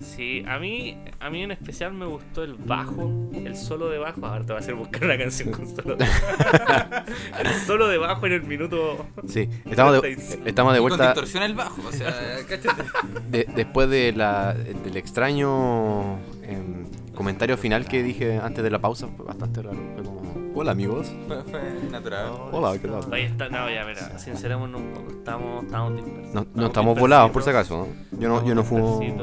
[0.00, 4.26] Sí, a mí, a mí en especial me gustó el bajo, el solo de bajo.
[4.26, 7.04] Ahora te voy a hacer buscar una canción con solo de bajo.
[7.38, 9.06] el solo de bajo en el minuto.
[9.28, 10.42] Sí, estamos de, 35.
[10.48, 12.10] estamos de Y con vuelta distorsión el bajo, o sea,
[13.30, 19.06] de- después de la, del extraño em, comentario final que dije antes de la pausa,
[19.16, 19.78] fue bastante raro.
[19.94, 20.21] Fue como,
[20.54, 21.12] hola amigos.
[21.26, 21.60] Fue, fue
[21.90, 22.32] natural.
[22.52, 23.12] Hola, ¿qué tal?
[23.12, 25.10] Oye, está, no, ya, mira, sincerémonos un poco.
[25.12, 26.34] Estamos, estamos dispersos.
[26.34, 28.18] No, no estamos volados por si acaso, ¿no?
[28.18, 29.14] Yo no, yo no fumo, eh,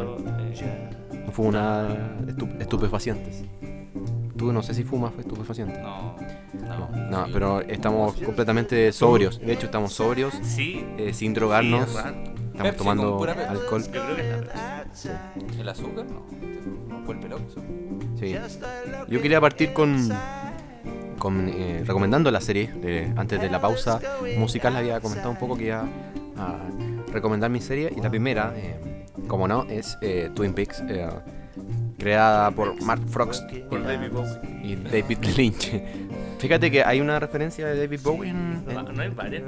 [1.25, 1.89] no fumo nada
[2.27, 3.43] estu- estupefacientes.
[4.37, 5.81] Tú no sé si fumas estupefacientes.
[5.81, 6.15] No,
[6.67, 7.09] No, no.
[7.09, 9.39] no, pero estamos completamente sobrios.
[9.39, 11.89] De hecho, estamos sobrios, sí, eh, sin drogarnos.
[11.89, 12.15] sí, es raro.
[12.17, 13.83] Estamos Pepsi tomando pura alcohol.
[13.83, 14.85] Yo creo que es la.
[15.59, 16.05] ¿El azúcar?
[16.05, 16.25] No,
[16.87, 17.61] no vuelve loco eso.
[18.17, 18.35] Sí.
[19.09, 20.09] Yo quería partir con,
[21.19, 22.71] con eh, recomendando la serie.
[22.83, 23.99] eh, antes de la pausa
[24.37, 25.85] musical había comentado un poco que iba
[26.37, 26.57] a
[27.13, 27.93] recomendar mi serie.
[27.95, 30.81] Y la primera, eh, como no, es eh, Twin Peaks,
[31.97, 33.43] creada por Mark Frost
[34.63, 35.81] y David Lynch.
[36.39, 39.43] Fíjate que hay una referencia de David Bowie en, en- No, hay varias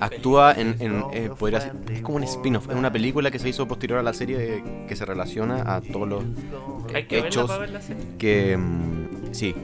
[0.00, 3.48] actúa en, en, eh, podría ser- es como un spin-off, es una película que se
[3.48, 6.22] hizo posterior a la serie que se relaciona a todos los
[7.08, 7.50] que hechos
[8.16, 8.97] que mm,
[9.32, 9.54] sí.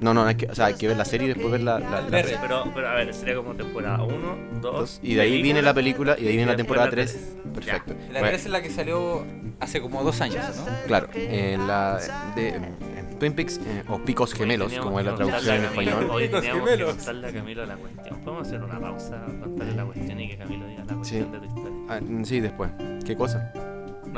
[0.00, 1.78] No, no, hay que, o sea, hay que ver la serie y después ver la,
[1.80, 2.36] la- la- Ver.
[2.40, 5.00] Pero, pero a ver, sería como temporada 1, 2.
[5.02, 7.12] y de ahí viene la película y de ahí viene la temporada tres.
[7.42, 7.54] 3.
[7.54, 7.94] Perfecto.
[8.12, 9.24] La Bueno, 3 es la que salió
[9.60, 10.64] hace como dos años, ¿no?
[10.86, 11.98] claro, en la
[12.36, 16.08] de en Twin Peaks eh, o Picos Gemelos, Teníamos como es la traducción en español.
[16.10, 16.94] Hoy Picos teníamos que gemelos.
[16.96, 18.20] contarle a Camilo la cuestión.
[18.20, 21.44] Podemos hacer una pausa, contarle la cuestión y que Camilo diga la cuestión de tu
[21.44, 21.78] historia.
[21.88, 22.70] Ah, sí, después.
[23.04, 23.52] ¿Qué cosa?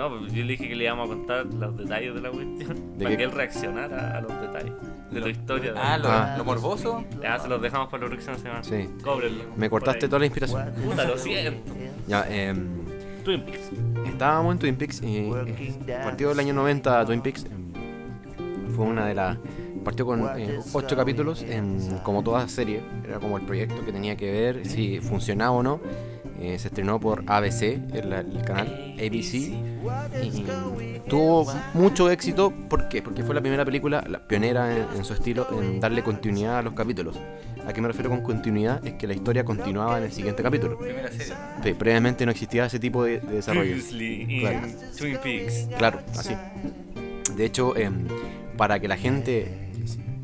[0.00, 2.96] No, pues yo le dije que le íbamos a contar los detalles de la cuestión
[2.96, 3.16] ¿De para qué?
[3.18, 4.72] que él reaccionara a los detalles
[5.10, 5.74] de tu historia.
[5.76, 6.34] Ah, lo, Ah.
[6.38, 7.04] lo morboso.
[7.22, 8.64] Ya se los dejamos para la próxima semana.
[8.64, 8.88] Sí.
[9.04, 9.44] Cóbrenlo.
[9.58, 10.72] Me cortaste toda la inspiración.
[10.82, 11.74] Puta, lo siento.
[12.06, 12.66] Ya, em,
[13.24, 13.72] Twin Peaks.
[14.06, 18.86] Estábamos en Twin Peaks y eh, a partir del año 90 Twin Peaks em, fue
[18.86, 19.36] una de las
[19.84, 24.16] partió con eh, ocho capítulos, en, como toda serie, era como el proyecto que tenía
[24.16, 25.78] que ver si funcionaba o no.
[26.40, 27.62] Eh, se estrenó por ABC,
[27.92, 29.34] el, el canal ABC,
[30.22, 30.44] y
[31.06, 32.50] tuvo mucho éxito.
[32.68, 33.02] ¿Por qué?
[33.02, 36.62] Porque fue la primera película, la pionera en, en su estilo, en darle continuidad a
[36.62, 37.18] los capítulos.
[37.66, 38.84] ¿A qué me refiero con continuidad?
[38.86, 40.78] Es que la historia continuaba en el siguiente capítulo.
[40.78, 41.34] Primera serie.
[41.62, 43.72] Sí, previamente no existía ese tipo de, de desarrollo.
[43.72, 44.68] Previously in Claro.
[44.96, 45.68] Twin Peaks.
[45.76, 46.34] Claro, así.
[47.36, 48.06] De hecho, em,
[48.56, 49.46] para que la gente,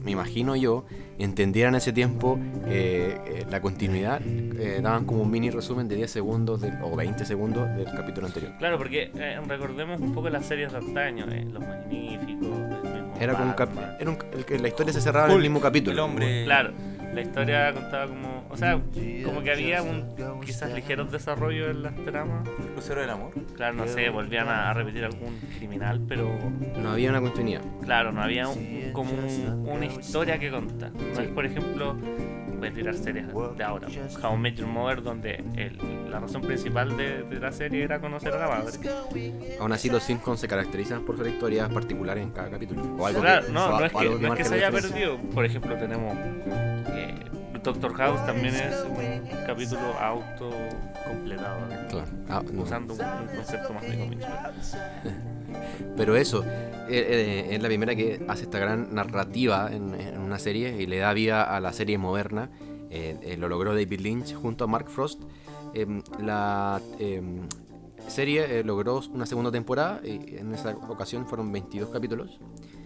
[0.03, 0.87] me imagino yo,
[1.19, 5.97] entendiera en ese tiempo eh, eh, la continuidad, eh, daban como un mini resumen de
[5.97, 8.53] 10 segundos del- o 20 segundos del capítulo anterior.
[8.59, 13.15] Claro, porque eh, recordemos un poco las series de antaño, eh, Los Magníficos, el mismo
[13.21, 15.61] Era como un cap- era un- el que la historia se cerraba en el mismo
[15.61, 15.93] capítulo.
[15.93, 16.45] El hombre.
[16.45, 16.73] Claro,
[17.15, 18.37] la historia contaba como.
[18.49, 18.81] O sea,
[19.25, 20.15] como que había un
[20.45, 22.49] quizás ligeros desarrollo en las tramas.
[22.75, 23.33] Crucero del amor.
[23.55, 26.31] Claro, no sé, volvían a, a repetir algún criminal, pero
[26.79, 27.63] No había una continuidad.
[27.83, 28.59] claro, no había un-
[28.97, 30.91] como un- una historia que contar.
[30.93, 31.95] No es, por ejemplo,
[32.59, 33.87] voy a tirar series de ahora,
[34.23, 38.01] How I Met Your Mother, donde el- la razón principal de, de la serie era
[38.01, 38.73] conocer a la madre.
[39.61, 42.83] Aún así, los Simpsons se caracterizan por ser historias particulares en cada capítulo.
[42.99, 45.19] O algo Claro, que, no, no es que, no es que se haya perdido.
[45.35, 46.17] Por ejemplo, tenemos
[46.89, 47.15] eh,
[47.63, 50.51] Doctor House también es un capítulo auto
[51.07, 51.59] completado,
[51.91, 52.07] Claro.
[52.31, 52.63] Ah, no.
[52.63, 54.27] usando un, un concepto más de cómics.
[55.97, 60.39] Pero eso, eh, eh, es la primera que hace esta gran narrativa en, en una
[60.39, 62.51] serie y le da vida a la serie moderna.
[62.91, 65.23] Eh, eh, lo logró David Lynch junto a Mark Frost.
[65.75, 67.47] Em, la em,
[68.09, 72.39] serie eh, logró una segunda temporada y en esa ocasión fueron 22 capítulos.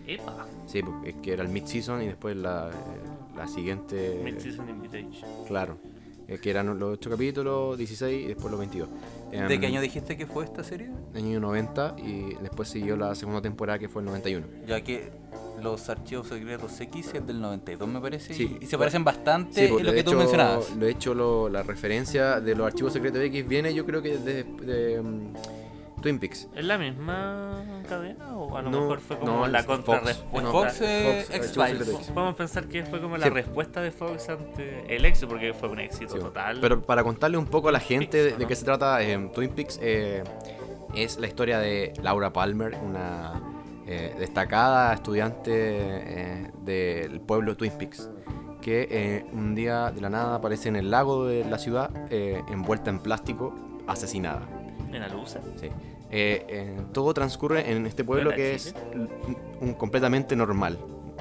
[0.06, 4.20] Epa, Sí, porque es que era el mid-season y después la, eh, la siguiente...
[4.24, 5.28] Mid-Season Invitation.
[5.46, 5.78] Claro,
[6.42, 8.88] que eran los 8 capítulos, 16 y después los 22.
[9.31, 10.91] ¿De Em, qué año dijiste que fue esta serie?
[11.14, 14.47] año 90 y después siguió la segunda temporada que fue el 91.
[14.66, 15.11] Ya que
[15.62, 18.33] los archivos secretos X es del 92 me parece.
[18.35, 18.57] Sí.
[18.61, 20.78] Y se parecen bastante pues, en lo que tú mencionabas.
[20.78, 24.45] De hecho, lo- la referencia de los archivos secretos X viene, yo creo que de,
[24.45, 25.33] de, mm,
[26.01, 26.48] Twin Peaks.
[26.55, 29.76] ¿Es la misma cadena o a lo No, mejor fue como no, la es Fox.
[29.84, 30.42] contrarrespuesta?
[30.42, 31.78] No, Fox, eh, Fox, Archivos X-Files.
[31.78, 32.11] Secretos X.
[32.14, 33.30] Podemos pensar que fue como la Sí.
[33.30, 36.59] respuesta de Fox ante el éxito, porque fue un éxito Sí, total.
[36.61, 38.48] Pero para contarle un poco a la gente de, Peaks, de ¿no?
[38.48, 40.24] qué se trata eh, Twin Peaks, eh,
[40.94, 43.40] es la historia de Laura Palmer, una
[43.86, 48.09] eh, destacada estudiante eh, del pueblo Twin Peaks,
[48.61, 52.42] que eh, un día de la nada aparece en el lago de la ciudad, eh,
[52.51, 53.55] envuelta en plástico,
[53.86, 54.42] asesinada.
[54.92, 55.40] en Alusa.
[55.57, 55.70] Sí.
[56.11, 58.74] Eh, eh, todo transcurre en este pueblo ¿Era que es
[59.61, 60.78] un, completamente normal.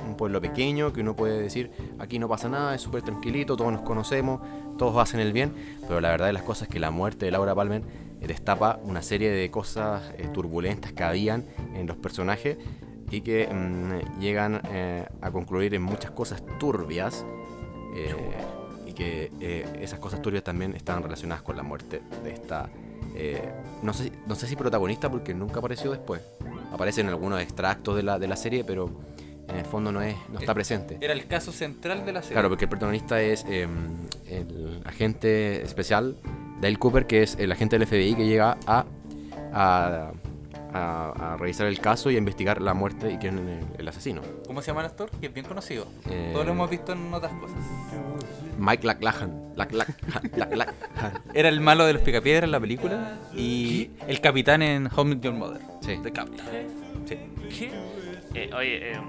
[0.08, 3.72] Un pueblo pequeño que uno puede decir, aquí no pasa nada, es súper tranquilito, todos
[3.72, 4.42] nos conocemos,
[4.78, 5.54] todos hacen el bien,
[5.88, 7.84] pero la verdad de las cosas es que la muerte de Laura Palmer
[8.22, 12.58] eh, destapa una serie de cosas eh, turbulentas que habían en los personajes
[13.12, 17.26] y que mm, llegan eh, a concluir en muchas cosas turbias
[17.96, 18.16] eh,
[18.86, 19.32] y que
[19.80, 22.70] esas cosas turbias también están relacionadas con la muerte de esta
[23.16, 23.52] eh,
[23.82, 26.22] no, sé, no sé si protagonista porque nunca apareció después
[26.72, 28.90] aparece en algunos extractos de la, de la serie pero
[29.48, 32.34] en el fondo no es no está presente Era el caso central de la serie.
[32.34, 33.68] Claro, porque el protagonista es eh,
[34.28, 36.18] el agente especial
[36.62, 38.86] Dale Cooper, que es el agente del FBI que llega a,
[39.54, 40.12] a,
[40.74, 43.42] a- a revisar el caso y a investigar la muerte y quién es
[43.76, 44.22] el, el asesino.
[44.48, 45.10] ¿Cómo se llama el actor?
[45.20, 45.88] Que es bien conocido.
[46.10, 47.58] Eh, Todos lo hemos visto en otras cosas.
[48.58, 49.54] Mike Laclahan.
[49.56, 49.96] Laclahan.
[50.36, 50.74] Laclahan.
[51.34, 55.22] Era el malo de los picapiedras en la película y el capitán en Home With
[55.22, 55.62] Your Mother.
[55.82, 55.98] Sí.
[56.04, 56.68] The Captain.
[57.06, 57.18] Sí.
[57.58, 57.72] ¿Qué?
[58.36, 59.02] Eh, oye, eh,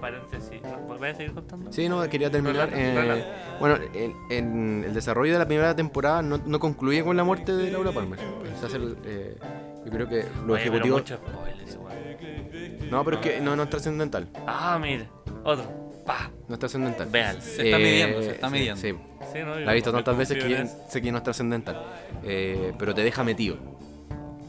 [0.00, 0.62] paréntesis.
[0.62, 1.72] ¿Nos ¿Vas a seguir contando?
[1.72, 2.70] Sí, no, quería terminar.
[2.72, 3.24] Eh,
[3.58, 7.56] bueno, en, en el desarrollo de la primera temporada no, no concluye con la muerte
[7.56, 8.20] de Laura Palmer.
[8.60, 9.36] Se hace el, eh,
[9.88, 11.00] yo creo que los Oye, pero ejecutivos.
[11.00, 12.90] muchos spoilers igual.
[12.90, 14.28] No, pero es que no, no es trascendental.
[14.46, 15.06] Ah, mira.
[15.44, 15.64] Otro.
[16.04, 16.30] Pa.
[16.48, 17.08] No es trascendental.
[17.10, 17.40] Vean.
[17.42, 18.80] Se está midiendo, se está midiendo.
[18.80, 18.94] Sí,
[19.32, 19.58] Sí, ¿no?
[19.58, 21.82] La he visto tantas veces que sé que no es trascendental.
[22.24, 23.56] Eh, pero te deja metido.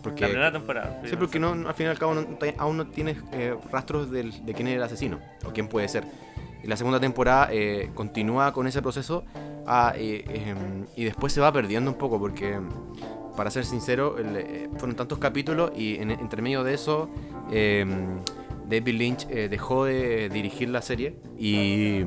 [0.01, 1.01] Porque, La primera temporada.
[1.05, 2.25] sí, porque no, al fin y al cabo no-
[2.57, 6.05] aún no tienes eh, rastros del- de quién es el asesino o quién puede ser.
[6.63, 9.25] Y la segunda temporada eh, continúa con ese proceso
[9.67, 12.57] ah, eh, y después se va perdiendo un poco porque,
[13.39, 17.09] para ser sincero, el, eh, fueron tantos capítulos y en, entre medio de eso
[17.53, 18.19] em,
[18.67, 22.01] David Lynch eh, dejó de dirigir la serie y,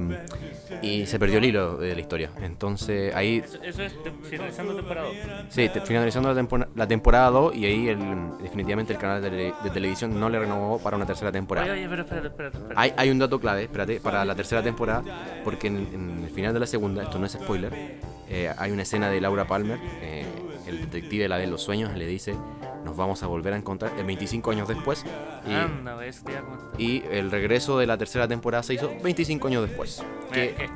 [0.82, 2.30] y se perdió el hilo de la historia.
[2.42, 5.08] Entonces ahí Eso, eso es te- finalizando temporada.
[5.48, 7.98] Sí, te- finalizando la, tempora- la temporada 2 y ahí el-
[8.42, 11.66] definitivamente el canal de, tele- de televisión no le renovó para una tercera temporada.
[11.66, 12.80] Oye, oye, pero espérate, espérate, espérate.
[12.80, 15.02] Hay, hay un dato clave, espérate, para la tercera temporada,
[15.44, 17.72] porque en, en el final de la segunda, esto no es spoiler,
[18.28, 20.24] eh, hay una escena de Laura Palmer eh,
[20.72, 22.34] el detective la en los sueños le dice,
[22.84, 25.04] nos vamos a volver a encontrar eh, 25 años después.
[25.48, 26.42] Y, Anda, bestia.
[26.78, 30.04] y el regreso de la tercera temporada se hizo 25 años después.
[30.30, 30.70] Mira, Que,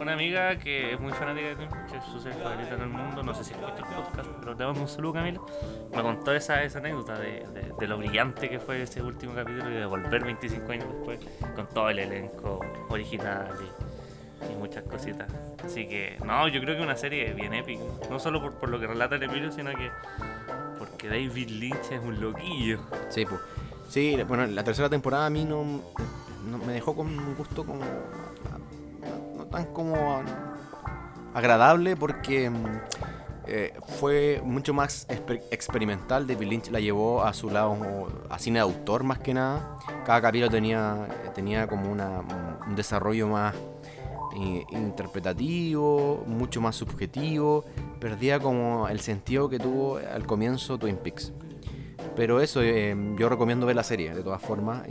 [0.00, 2.80] una amiga que es muy fanática de Twin Peaks, que es su serie favorita en
[2.80, 5.44] el mundo, no sé si escucha el podcast, pero te damos un saludo, Camilo.
[5.94, 9.68] Me contó esa, esa anécdota de, de- de lo brillante que fue ese último capítulo
[9.70, 11.18] y de volver 25 años después
[11.54, 13.89] con todo el elenco original y,
[14.50, 15.28] y muchas cositas.
[15.64, 17.82] Así que, no, yo creo que una serie bien épica.
[18.08, 19.90] No solo por, por lo que relata el Emilio, sino que
[20.78, 22.80] porque David Lynch es un loquillo.
[23.08, 23.40] sí, pues.
[23.88, 25.64] Sí, bueno, la tercera temporada a mí no,
[26.64, 27.80] me dejó con un gusto como
[29.36, 30.22] no, tan como
[31.34, 32.50] agradable porque
[33.46, 36.26] eh, fue mucho más exper- experimental.
[36.26, 37.76] David Lynch la llevó a su lado
[38.30, 39.76] a cine de autor más que nada.
[40.06, 42.20] Cada capítulo tenía, tenía como una,
[42.68, 43.56] un desarrollo más
[44.36, 47.64] interpretativo, mucho más subjetivo.
[47.98, 51.32] Perdía como el sentido que tuvo al comienzo Twin Peaks.
[52.16, 54.86] Pero eso, eh, yo recomiendo ver la serie de todas formas,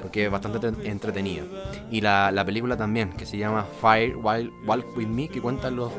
[0.00, 1.44] porque es bastante entre- entretenida.
[1.90, 5.70] Y la, la película también, que se llama Fire While Walk With Me, que cuenta
[5.70, 5.92] los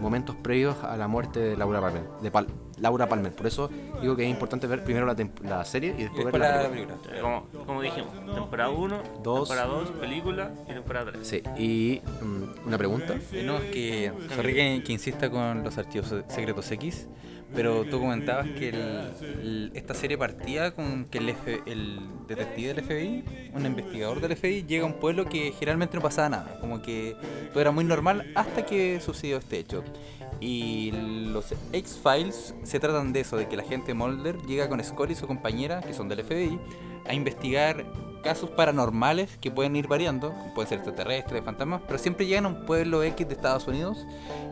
[0.00, 2.02] momentos previos a la muerte de Laura Palmer.
[2.22, 2.46] De Pal-
[2.78, 3.32] Laura Palmer.
[3.32, 3.68] Por eso
[4.00, 6.62] digo que es importante ver primero la, la serie y Y después, después ver la
[6.62, 6.96] la película.
[6.96, 7.20] película.
[7.50, 9.48] Como, como dijimos, temporada 1, Dos.
[9.48, 11.26] temporada 2, película y temporada 3.
[11.26, 13.14] Sí, y mm, una pregunta.
[13.32, 17.08] Eh, No, es que, sorry que, que insista con los archivos se- secretos X,
[17.54, 22.84] pero tú comentabas que el- esta serie partía con que el, F- el detective del
[22.84, 23.24] FBI,
[23.54, 27.16] un investigador del FBI, llega a un pueblo que generalmente no pasaba nada, como que
[27.50, 29.82] todo era muy normal hasta que sucedió este hecho.
[30.40, 30.92] Y
[31.32, 35.16] los X-Files se tratan de eso, de que la gente Mulder llega con Scully y
[35.16, 36.58] su compañera, que son del FBI,
[37.06, 37.84] a investigar
[38.22, 42.66] casos paranormales que pueden ir variando, pueden ser extraterrestres, fantasmas, pero siempre llegan a un
[42.66, 44.06] pueblo X de Estados Unidos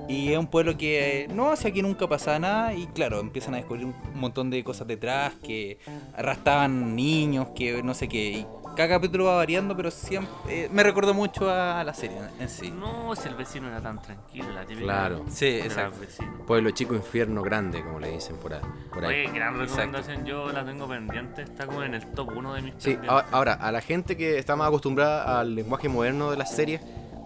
[0.09, 3.55] y es un pueblo que eh, no hacia aquí nunca pasa nada y claro, empiezan
[3.55, 5.79] a descubrir un montón de cosas detrás, que
[6.15, 8.47] arrastraban niños, que no sé qué, y
[8.77, 12.71] cada capítulo va variando, pero siempre eh, me recordó mucho a la serie en sí.
[12.71, 14.85] No, si el vecino era tan tranquilo, la típica.
[14.85, 15.25] Claro.
[15.29, 15.99] Sí, exacto.
[16.47, 18.61] Pueblo chico, infierno grande, como le dicen por ahí.
[18.93, 19.25] Por ahí.
[19.27, 19.83] Oye, gran Exacto.
[19.83, 23.25] recomendación, yo la tengo pendiente, está como en el top 1 de mis Sí, pendientes.
[23.33, 26.81] ahora, a la gente que está más acostumbrada al lenguaje moderno de las series,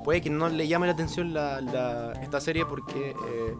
[0.04, 3.54] puede que no le llame la atención la, la- esta serie porque eh,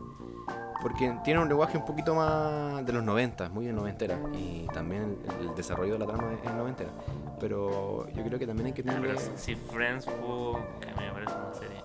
[0.82, 5.18] porque tiene un lenguaje un poquito más de los 90, muy de noventera, y también
[5.40, 6.90] el, el desarrollo de la trama es noventera.
[7.38, 9.00] Pero yo creo que también hay que Ah, tener...
[9.00, 11.82] pero si- Friends pudo, que a mí me parece una serie.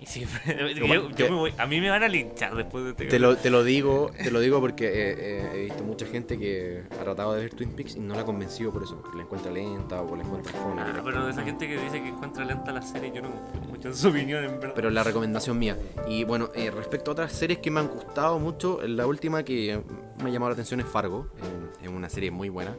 [0.00, 2.02] Y, y si Friends- Pero yo, bueno, yo te- me voy, a mí me van
[2.02, 5.14] a linchar después de este Te lo, te lo digo, te lo digo porque eh,
[5.18, 8.22] eh, he visto mucha gente que ha tratado de ver Twin Peaks y no la
[8.22, 10.80] ha convencido por eso, porque la encuentra lenta o la encuentra fome.
[10.82, 13.60] Ah, pero de esa gente que dice que encuentra lenta la serie, yo no confío
[13.68, 14.72] mucho en su opinión, en verdad.
[14.74, 15.76] pero la recomendación mía.
[16.08, 19.80] Y bueno, eh, respecto a otras series que me han gustado mucho, la última que
[20.22, 21.28] me ha llamado la atención es Fargo.
[21.38, 22.76] eh, es una serie muy buena.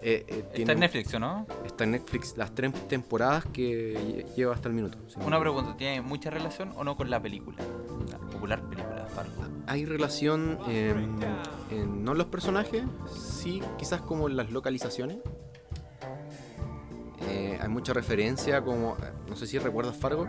[0.00, 1.46] Eh, eh, Está en Netflix, ¿o no?
[1.66, 4.96] Está en Netflix las tres temporadas que lle- lleva hasta el minuto.
[5.26, 7.58] Una pregunta, ¿tiene mucha relación o no con la película?
[8.10, 9.32] La popular película, Fargo.
[9.66, 10.94] Hay relación, eh,
[11.70, 15.18] en- no en los personajes, sí, quizás como en las localizaciones.
[17.28, 18.96] Eh, hay mucha referencia, como,
[19.28, 20.28] no sé si recuerdas Fargo,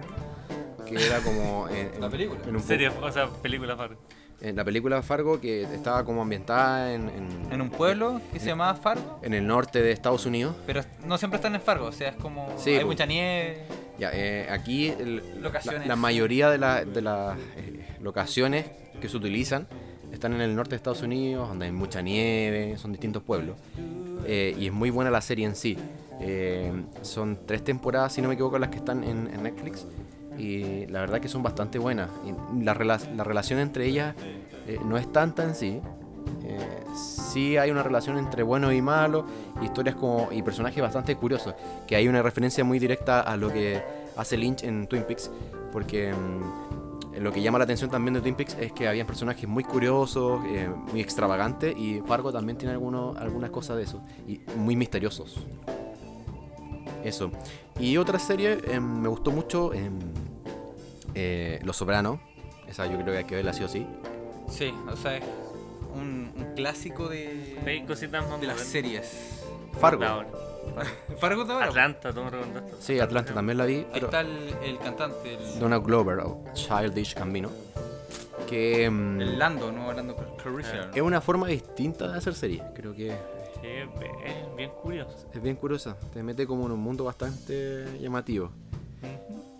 [0.86, 2.40] que era como en, en- La película.
[2.46, 4.02] en un serie, o sea, película Fargo.
[4.42, 8.48] En la película Fargo que estaba como ambientada en, en, En un pueblo que se
[8.48, 10.56] llamaba Fargo, en el norte de Estados Unidos.
[10.66, 12.88] pero no siempre están en Fargo, o sea, es como Sí, hay pues.
[12.88, 13.64] mucha nieve.
[13.98, 15.22] Ya, eh, aquí el-
[15.86, 18.66] la mayoría de, la- de las eh, locaciones
[19.02, 19.68] que se utilizan
[20.14, 23.58] están en el norte de Estados Unidos, donde hay mucha nieve, son distintos pueblos.
[24.26, 25.78] Eh, y es muy buena la serie en sí.
[26.22, 26.72] Eh,
[27.02, 29.86] son tres temporadas, si no me equivoco, las que están en, en Netflix.
[30.40, 32.10] Y la verdad que son bastante buenas.
[32.26, 34.16] Y la, rela- la relación entre ellas
[34.68, 35.82] eh, no es tanta en sí.
[36.44, 36.84] Eh,
[37.26, 39.26] sí hay una relación entre bueno y malo,
[39.62, 41.54] historias como y personajes bastante curiosos,
[41.88, 43.82] que hay una referencia muy directa a lo que
[44.16, 45.30] hace Lynch en Twin Peaks,
[45.72, 49.48] porque mm, lo que llama la atención también de Twin Peaks es que habían personajes
[49.48, 54.40] muy curiosos, eh, muy extravagantes, y Fargo también tiene algunos, algunas cosas de eso, y
[54.56, 55.46] muy misteriosos.
[57.04, 57.32] Eso.
[57.80, 59.90] Y otra serie, eh, me gustó mucho, eh,
[61.16, 62.20] eh, Los Sopranos,
[62.68, 63.86] esa yo creo que hay que verla sí o sí.
[64.50, 65.24] Sí, o sea, es
[65.96, 68.68] un, un clásico de, Hay cositas más de las modernas.
[68.72, 69.44] series.
[69.80, 70.04] Fargo.
[70.06, 70.28] Ahora.
[71.20, 71.68] Fargo de ahora.
[71.68, 72.72] Atlanta, tú me recomendaste.
[72.80, 76.44] Sí, Atlanta también la vi, Ahí pero está el, el cantante, el, Donald Glover o
[76.54, 77.50] Childish Gambino,
[78.48, 80.92] que mm, el Lando, no Lando Calrissian.
[80.94, 82.62] es una forma distinta de hacer series.
[82.76, 83.10] Creo que
[83.62, 85.28] Sí, es bien curioso.
[85.34, 85.98] es bien curiosa.
[86.14, 88.52] Te mete como en un mundo bastante llamativo.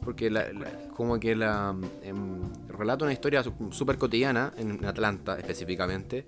[0.10, 6.26] Porque la- la- como que la em, relata una historia súper cotidiana en Atlanta específicamente,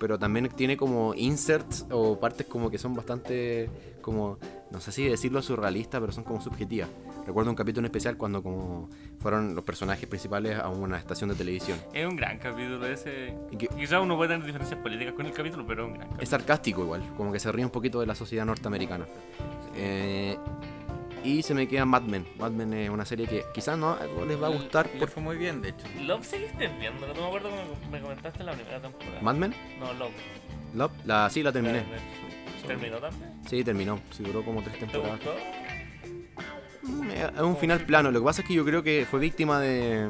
[0.00, 3.68] pero también tiene como inserts o partes como que son bastante
[4.00, 4.38] como
[4.70, 6.88] no sé si decirlo surrealistas, pero son como subjetivas.
[7.26, 8.88] Recuerdo un capítulo en especial cuando como
[9.18, 11.78] fueron los personajes principales a una estación de televisión.
[11.92, 13.34] Es un gran capítulo ese.
[13.78, 16.22] Quizás uno puede tener diferencias políticas con el capítulo, pero es un gran capítulo.
[16.22, 19.04] Es sarcástico igual, como que se ríe un poquito de la sociedad norteamericana.
[19.76, 20.36] Eh,
[21.24, 22.26] y se me queda Mad Men.
[22.38, 23.96] Mad Men es una serie que quizás no
[24.26, 25.86] les va a gustar Le por fue muy bien, de hecho.
[26.00, 29.20] Love seguiste viendo, no me acuerdo que me comentaste la primera temporada.
[29.20, 29.54] Mad Men.
[29.78, 30.12] No, Love.
[30.74, 31.84] Love, la, sí, la terminé.
[32.66, 33.32] ¿Terminó también?
[33.48, 33.98] Sí, terminó.
[34.10, 35.18] Sí, duró como tres ¿Te temporadas.
[35.18, 35.34] gustó?
[36.82, 38.10] Mm, es un final plano.
[38.10, 40.08] Lo que pasa es que yo creo que fue víctima de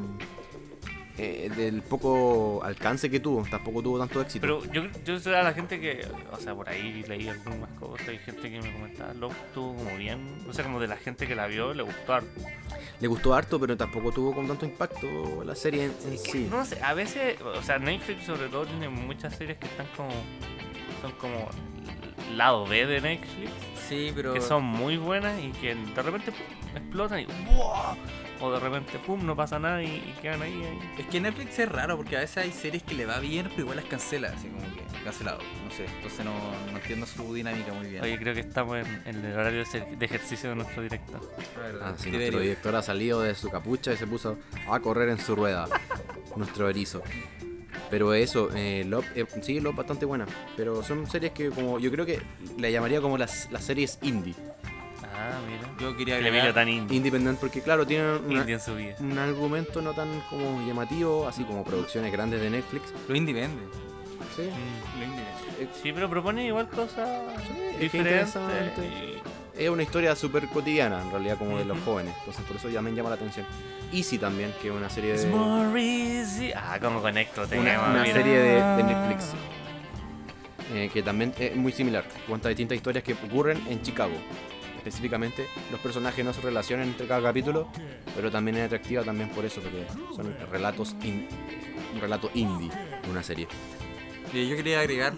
[1.23, 3.45] eh, del poco alcance que tuvo.
[3.49, 4.41] Tampoco tuvo tanto éxito.
[4.41, 8.09] Pero yo, yo sé a la gente que, o sea, por ahí leí algunas cosas,
[8.09, 11.27] hay gente que me comentaba, Love estuvo como bien, o sea, como de la gente
[11.27, 12.41] que la vio, le gustó harto.
[13.01, 16.49] Le gustó harto, pero tampoco tuvo con tanto impacto la serie en, en sí.
[16.51, 20.11] No sé, a veces, o sea, Netflix sobre todo tiene muchas series que están como,
[21.01, 21.49] son como
[22.37, 23.51] lado B de Netflix,
[23.89, 24.33] Sí, pero.
[24.33, 26.33] que son muy buenas y que de repente
[26.75, 27.97] explotan y ¡wow!
[28.43, 30.79] O de repente, pum, no pasa nada y, y quedan ahí, ahí.
[30.99, 33.63] Es que Netflix es raro porque a veces hay series que le va bien, pero
[33.63, 35.39] igual las cancela, así como que cancelado.
[35.65, 36.35] No sé, entonces no,
[36.73, 38.03] no entiendo su dinámica muy bien.
[38.03, 41.21] Oye, creo que estamos en, en el horario de ejercicio de nuestro director.
[41.81, 44.39] Ah, sí, nuestro director ha salido de su capucha y se puso
[44.69, 45.69] a correr en su rueda.
[46.37, 47.03] nuestro erizo.
[47.91, 50.27] Pero eso, eh, Love, eh, sí, Love bastante buena.
[50.57, 52.21] Pero son series que como yo creo que
[52.59, 54.35] le llamaría como las, las series indie.
[55.81, 56.55] Yo quería Que le agregar.
[56.55, 58.45] tan indie, Independent porque claro, tienen una-
[59.01, 62.93] un argumento no tan como llamativo, así como producciones grandes de Netflix.
[63.09, 63.63] Lo indie vende.
[64.37, 64.43] Sí.
[64.43, 64.99] Mm.
[64.99, 65.73] Lo indie vende.
[65.83, 67.09] Sí, pero propone igual cosas
[67.81, 68.37] diferentes.
[69.57, 72.15] Es una historia súper cotidiana, en realidad, como de los jóvenes.
[72.21, 73.45] Entonces, por eso ya me llama la atención.
[73.93, 75.31] Easy también, que es una serie It's de.
[75.31, 76.53] more easy.
[76.57, 77.91] Ah, como conecto tema.
[77.91, 79.35] una, serie de, de Netflix
[80.75, 82.05] eh, que también es muy similar.
[82.27, 84.15] Cuenta distintas historias que ocurren en Chicago.
[84.85, 87.69] Específicamente, los personajes no se relacionan entre cada capítulo,
[88.17, 91.29] pero también es atractiva también por eso, porque son relatos in-
[91.95, 92.69] un relato indie
[93.05, 93.47] de una serie.
[94.33, 95.13] Y yo quería agregar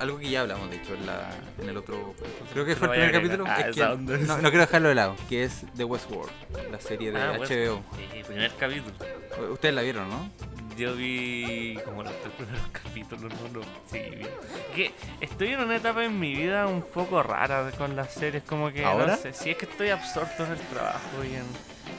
[0.00, 1.30] algo que ya hablamos, de hecho, en, la,
[1.62, 2.14] en el otro.
[2.52, 3.44] Creo que fue el primer capítulo.
[3.46, 3.96] Ah, es que- no,
[4.38, 6.30] no quiero dejarlo de lado, que es The Westworld,
[6.70, 7.32] la serie de Ah.
[7.38, 7.82] HBO.
[7.96, 8.94] Sí, primer capítulo.
[9.52, 10.30] Ustedes la vieron, ¿no?
[10.76, 14.00] Yo vi como los tres primeros capítulos, no, no, sí.
[14.74, 18.70] Que estoy en una etapa en mi vida un poco rara con las series, como
[18.72, 19.06] que ¿Ahora?
[19.08, 21.44] no sé, si es que estoy absorto en el trabajo y en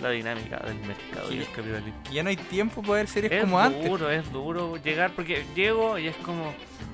[0.01, 2.01] la dinámica del mercado y el capitalismo.
[2.11, 3.89] Ya no hay tiempo para ver series Es como antes.
[3.89, 6.53] duro, es duro llegar porque llego y es como,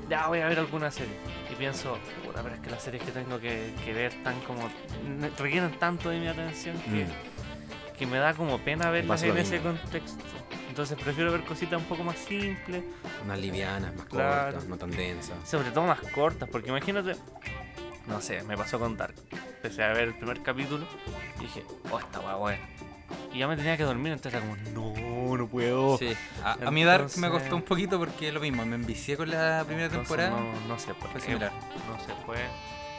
[0.09, 1.13] ya voy a ver alguna serie.
[1.51, 4.69] Y pienso, puta, pero es que las series que tengo que, que ver están como,
[5.39, 7.97] requieren tanto de mi atención que, Mm.
[7.97, 10.23] que me da como pena verlas en ese contexto.
[10.69, 12.83] Entonces prefiero ver cositas un poco más simples,
[13.25, 14.43] Más livianas, más Claro.
[14.51, 15.35] cortas, no tan densas.
[15.49, 17.15] sobre todo más cortas, porque imagínate,
[18.05, 19.15] no sé, me pasó con Dark.
[19.55, 20.85] Empecé a ver el primer capítulo
[21.39, 22.59] y dije, oh, esta buena.
[23.33, 24.57] Y ya me tenía que dormir, entonces era como,
[25.31, 25.97] no, no puedo.
[25.97, 26.13] Sí.
[26.43, 29.15] A, a mí Dark me Entonces- costó un poquito porque es lo mismo, me envicié
[29.17, 30.29] con la primera Entonces temporada.
[30.29, 31.11] No, no se puede.
[31.11, 31.51] Fue similar.
[31.89, 32.45] No se puede.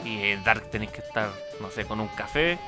[0.04, 1.30] Y en Dark tenéis que estar,
[1.61, 2.59] no sé, con un café,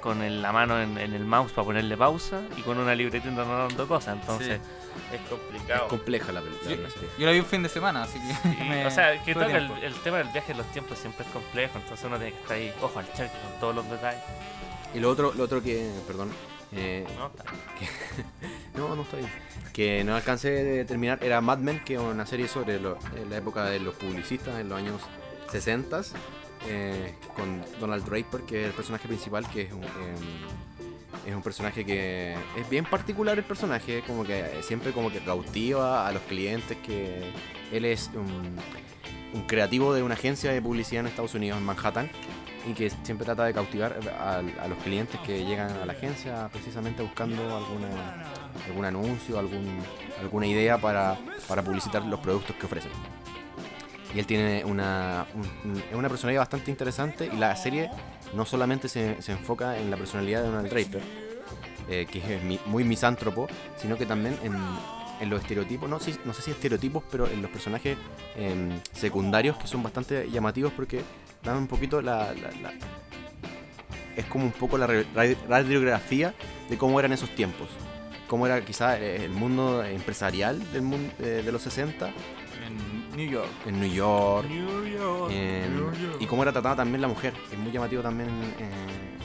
[0.00, 3.28] con el- la mano en, en el mouse para ponerle pausa y con una libreta
[3.30, 4.16] dando cosas.
[4.18, 4.60] Entonces
[5.12, 5.88] es Es complicado.
[5.88, 6.76] compleja la, película Sí.
[6.82, 7.08] la serie.
[7.18, 8.48] Yo la vi un fin de semana, así que.
[8.48, 11.26] Y, me- o sea, que toca el, el tema del viaje en los tiempos siempre
[11.26, 14.22] es complejo, entonces uno tiene que estar ahí, ojo al charque con todos los detalles.
[14.94, 16.30] Y lo otro, lo otro que, perdón,
[16.72, 17.26] eh, ¿no?
[17.28, 17.44] Está-
[18.78, 19.30] no, no está bien.
[19.72, 23.26] Que no alcancé de terminar era Mad Men, que es una serie sobre lo- eh,
[23.28, 25.00] la época de los publicistas en los años
[25.50, 26.02] 60
[26.68, 29.88] eh, con Donald Draper, que es el personaje principal, que es un, eh,
[31.26, 36.06] es un personaje que es bien particular el personaje, como que siempre como que cautiva
[36.06, 37.30] a los clientes, que
[37.72, 38.56] él es un,
[39.34, 42.10] un creativo de una agencia de publicidad en Estados Unidos, en Manhattan,
[42.68, 46.48] y que siempre trata de cautivar a, a los clientes que llegan a la agencia
[46.52, 48.24] precisamente buscando alguna,
[48.66, 49.78] algún anuncio, algún,
[50.20, 51.16] alguna idea para,
[51.48, 52.92] para publicitar los productos que ofrecen.
[54.14, 57.90] Y él tiene una, un- una personalidad bastante interesante y la serie
[58.34, 61.00] no solamente se, se enfoca en la personalidad de Donald Draper,
[61.88, 63.46] eh, que es mi- muy misántropo,
[63.80, 64.52] sino que también en,
[65.20, 67.96] en los estereotipos, no, sé- no sé si estereotipos, pero en los personajes
[68.36, 71.02] em, secundarios que son bastante llamativos porque
[71.42, 72.72] dan un poquito la, la- la-
[74.16, 76.34] es como un poco la radiografía
[76.68, 77.68] de cómo eran esos tiempos.
[78.28, 83.48] Cómo era quizá eh, el mundo empresarial del mundo, de los 60 En New York.
[83.66, 86.16] en New York, New York, en- New York.
[86.20, 87.32] y cómo era tratada también la mujer.
[87.50, 88.28] Es muy llamativo también
[88.58, 88.68] eh,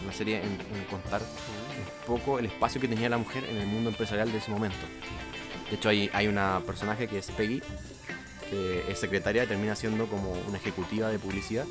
[0.03, 3.67] una serie en, en contar un poco el espacio que tenía la mujer en el
[3.67, 4.77] mundo empresarial de ese momento.
[5.69, 7.61] De hecho, hay, hay una personaje que es Peggy,
[8.49, 11.65] que es secretaria y termina siendo como una ejecutiva de publicidad,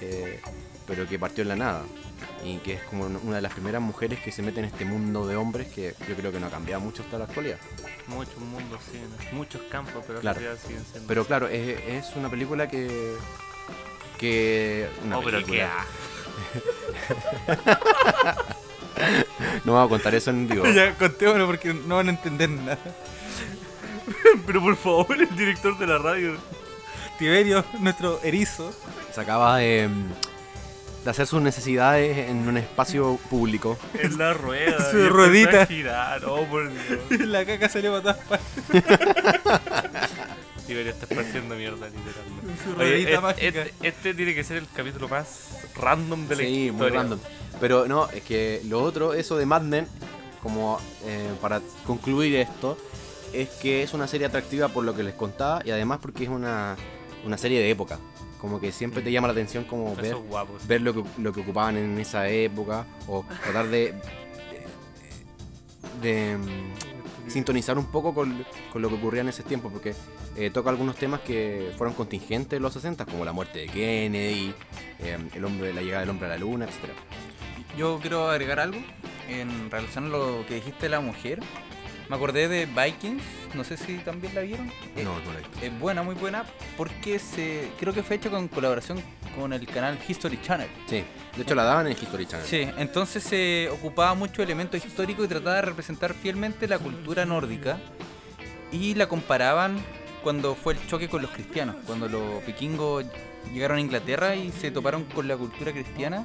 [0.00, 0.40] eh,
[0.86, 1.82] pero que partió en la nada.
[2.44, 5.26] Y que es como una de las primeras mujeres que se mete en este mundo
[5.26, 7.58] de hombres que yo creo que no ha cambiado mucho hasta la actualidad.
[8.06, 8.98] Muchos mundos, sí,
[9.32, 10.40] muchos campos, pero Claro.
[10.64, 11.08] siguen siendo.
[11.08, 13.14] Pero claro, es, es una película que.
[14.18, 14.88] que.
[15.04, 15.80] Una Oh, pero película.
[15.80, 15.90] asco.
[19.64, 20.64] No vamos a contar eso en vivo.
[20.74, 22.78] ya, contémoslo porque no van a entender nada.
[24.46, 26.36] Pero por favor, el director de la radio.
[27.18, 28.72] Tiberio, nuestro erizo,
[29.14, 29.88] Se acaba de,
[31.04, 33.78] de hacer sus necesidades en un espacio público.
[33.94, 34.90] En la rueda.
[34.90, 35.62] Su ruedita.
[35.62, 36.24] a girar.
[36.26, 37.20] Oh, por Dios.
[37.26, 38.84] la caca salió para todas partes.
[40.66, 42.62] Tiberio está esparciendo mierda, literalmente.
[42.64, 43.46] Su Oye, ruedita este, mágica.
[43.62, 47.18] este- este tiene que ser el capítulo más random de la Sí, muy random.
[47.60, 49.86] Pero no, es que lo otro, eso de Mad Men,
[50.42, 52.76] como eh, para concluir esto,
[53.42, 56.30] es que es una serie atractiva por lo que les contaba y además porque es
[56.30, 56.76] una,
[57.24, 57.98] una serie de época.
[58.40, 60.66] Como que siempre te llama la atención como ver, guapos.
[60.66, 63.94] ver lo que, lo que ocupaban en esa época o tratar de,
[66.02, 69.94] de, de, mm, sintonizar un poco con, con lo que ocurría en ese tiempo porque
[70.36, 74.54] eh, toca algunos temas que fueron contingentes en los 60 como la muerte de Kennedy,
[75.00, 76.92] eh, el hombre, la llegada del hombre a la luna, etcétera.
[77.76, 78.78] Yo quiero agregar algo
[79.28, 81.40] en relación a lo que dijiste de la mujer.
[82.08, 83.22] Me acordé de Vikings,
[83.54, 84.70] no sé si también la vieron.
[85.02, 85.58] No, no la he visto.
[85.60, 86.44] Es buena, muy buena,
[86.76, 89.02] porque se creo que fue hecho con colaboración
[89.34, 90.68] con el canal History Channel.
[90.88, 91.04] Sí,
[91.36, 92.46] de hecho la daban en History Channel.
[92.46, 97.78] Sí, entonces se ocupaba mucho elementos históricos y trataba de representar fielmente la cultura nórdica
[98.70, 99.78] y la comparaban
[100.22, 103.04] cuando fue el choque con los cristianos, cuando los vikingos
[103.52, 106.24] llegaron a Inglaterra y se toparon con la cultura cristiana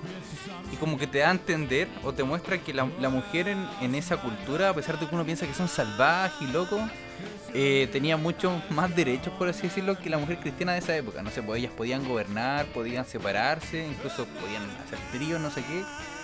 [0.71, 3.65] y como que te da a entender o te muestra que la, la mujer en,
[3.81, 6.81] en esa cultura, a pesar de que uno piensa que son salvajes y locos,
[7.53, 11.21] eh, tenía muchos más derechos, por así decirlo, que la mujer cristiana de esa época.
[11.21, 15.83] No sé, pues ellas podían gobernar, podían separarse, incluso podían hacer tríos, no sé qué.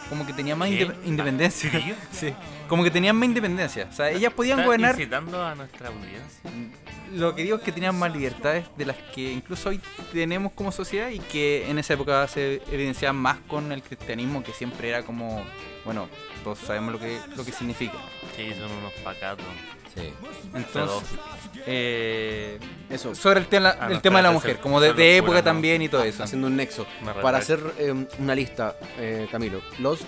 [0.09, 1.71] Como que tenían más inde- independencia.
[2.11, 2.33] Sí.
[2.67, 3.87] Como que tenían más independencia.
[3.89, 4.91] O sea, ellas podían gobernar.
[4.95, 6.49] incitando a nuestra audiencia.
[7.13, 9.79] Lo que digo es que tenían más libertades de las que incluso hoy
[10.11, 14.51] tenemos como sociedad y que en esa época se evidenciaban más con el cristianismo, que
[14.51, 15.41] siempre era como,
[15.85, 16.09] bueno,
[16.43, 17.97] todos sabemos lo que, lo que significa.
[18.35, 19.45] Sí, son unos pacatos.
[19.97, 20.13] Sí.
[20.53, 21.09] Entonces,
[21.65, 25.17] eh, Eso, sobre el, tema Ah, el no, tema de la mujer, como de, de
[25.17, 25.43] época ¿no?
[25.43, 26.23] también y todo eso.
[26.23, 26.85] haciendo un nexo.
[27.21, 30.03] Para hacer eh, una lista, eh, Camilo, Lost,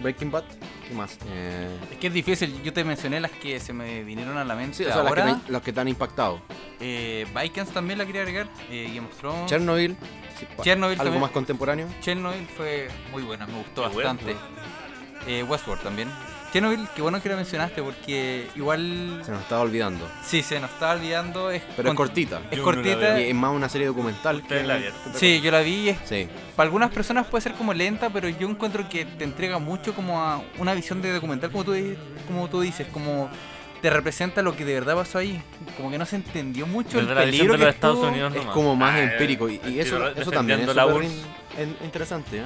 [0.00, 0.44] Breaking Bad,
[0.88, 1.18] ¿qué más?
[1.30, 4.54] Eh, Es que es difícil, yo te mencioné las que se me vinieron a la
[4.54, 5.40] mente sí, o sea, las que, ahora.
[5.44, 6.40] te- los que te han impactado.
[6.80, 9.46] Eh, Vikings también la quería agregar, eh, Game of Thrones.
[9.50, 9.96] Chernobyl,
[10.38, 11.20] sí, Chernobyl algo también.
[11.20, 11.86] más contemporáneo.
[12.00, 14.34] Chernobyl fue muy buena, me gustó Y bastante.
[15.26, 16.08] Eh, Westworld también.
[16.52, 19.22] Chernobyl, qué bueno que lo mencionaste porque igual...
[19.24, 20.06] Se nos estaba olvidando.
[20.22, 21.50] Sí, se nos estaba olvidando.
[21.50, 22.42] Es Pero es con- cortita.
[22.50, 22.96] Es Yo no cortita.
[22.96, 23.18] veo.
[23.20, 24.42] Y es más una serie documental.
[24.46, 24.78] Que- la.
[25.14, 25.74] Sí, yo la vi.
[25.74, 26.28] y es- Sí.
[26.54, 30.20] para algunas personas puede ser como lenta, pero yo encuentro que te entrega mucho como
[30.20, 31.74] a una visión de documental, como tú,
[32.26, 33.30] como tú dices, como
[33.80, 35.42] te representa lo que de verdad pasó ahí.
[35.76, 38.10] Como que no se entendió mucho Desde el peligro de que los Estados estuvo.
[38.12, 38.54] Unidos Es nomás.
[38.54, 39.48] como más Ah, empírico.
[39.48, 41.02] Y, y eso, eso también es la in-
[41.58, 42.42] in- interesante, ¿eh?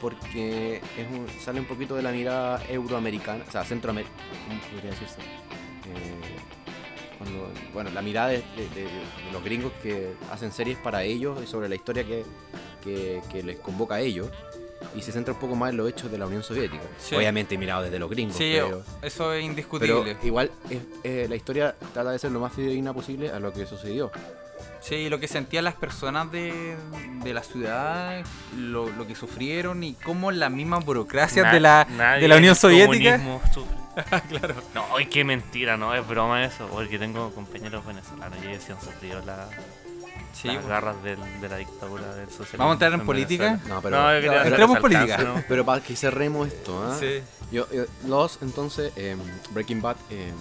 [0.00, 4.16] Porque es un- sale un poquito de la mirada euroamericana, o sea, centroamericana,
[4.48, 5.20] ¿cómo podría decirse?
[5.20, 11.04] Eh, cuando, bueno, la mirada de, de- de- de los gringos que hacen series para
[11.04, 12.24] ellos y sobre la historia que,
[12.82, 14.28] que- que les convoca a ellos.
[14.94, 16.82] Y se centra un poco más en los hechos de la Unión Soviética.
[16.98, 17.14] Sí.
[17.14, 18.36] Obviamente mirado desde los gringos.
[18.36, 20.16] Sí, pero, eso es pero indiscutible.
[20.22, 23.64] igual es- eh, la historia trata de ser lo más fidedigna posible a lo que
[23.64, 24.10] sucedió.
[24.86, 26.76] Sí, lo que sentían las personas de,
[27.22, 28.22] de la ciudad,
[28.56, 31.84] lo, lo que sufrieron y cómo las mismas burocracias Na- de la,
[32.20, 33.18] de la Unión en Soviética.
[33.18, 33.76] comunismo sufre.
[34.28, 34.54] claro.
[34.74, 38.72] No, ay, qué mentira, no, es broma eso, porque tengo compañeros venezolanos y ellos sí
[38.72, 39.48] han sufrido la-
[40.34, 40.66] Sí, las pues.
[40.68, 42.58] garras del- de la dictadura del socialismo.
[42.58, 43.44] ¿Vamos a entrar en política?
[43.44, 43.74] Venezuela.
[43.76, 45.44] No, pero, No, yo entremos ese política.
[45.48, 46.96] pero para que cerremos esto, ¿ah?
[47.00, 47.20] Sí.
[47.52, 49.18] Yo, yo- Lost, entonces, em,
[49.50, 50.34] Breaking Bad, em,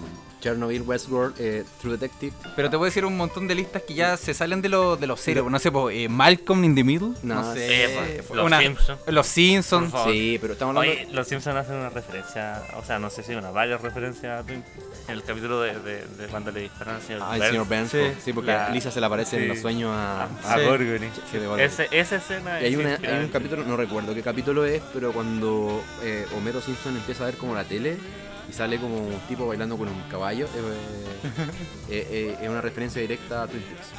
[0.44, 2.34] Chernobyl, Westworld, eh, True Detective.
[2.56, 4.98] Pero te voy a decir un montón de listas que ya se salen de lo,
[4.98, 5.50] de los serios.
[5.50, 7.10] No sé, pues, eh, Malcolm in the Middle.
[7.24, 7.86] No, No, sé.
[7.86, 9.00] Eh, Los una- Simpsons.
[9.08, 9.92] Los Simpsons.
[9.92, 10.14] Por favor.
[10.14, 11.02] Sí, pero estamos hablando.
[11.02, 14.52] Oye, los Simpsons hacen una referencia, o sea, no sé si una varias referencias a
[14.54, 14.64] en
[15.08, 18.00] el capítulo de, de, de cuando le disparan al señor Ah, el señor Burns, Sí.
[18.24, 19.48] sí, porque La- a Lisa se le aparece en sí.
[19.50, 20.24] los sueños a.
[20.26, 20.66] a Sí.
[20.66, 21.10] Gorgory.
[21.32, 21.64] Sí, de Gorgory.
[21.64, 24.66] Ese- esa escena Y hay, es una- hay un en- capítulo, no recuerdo qué capítulo
[24.66, 27.98] es, pero cuando eh, Homero Simpson empieza a ver como la tele
[28.50, 31.20] y sale como un tipo bailando con un caballo, eh,
[31.90, 33.90] eh, eh, es una referencia directa a Twin Peaks.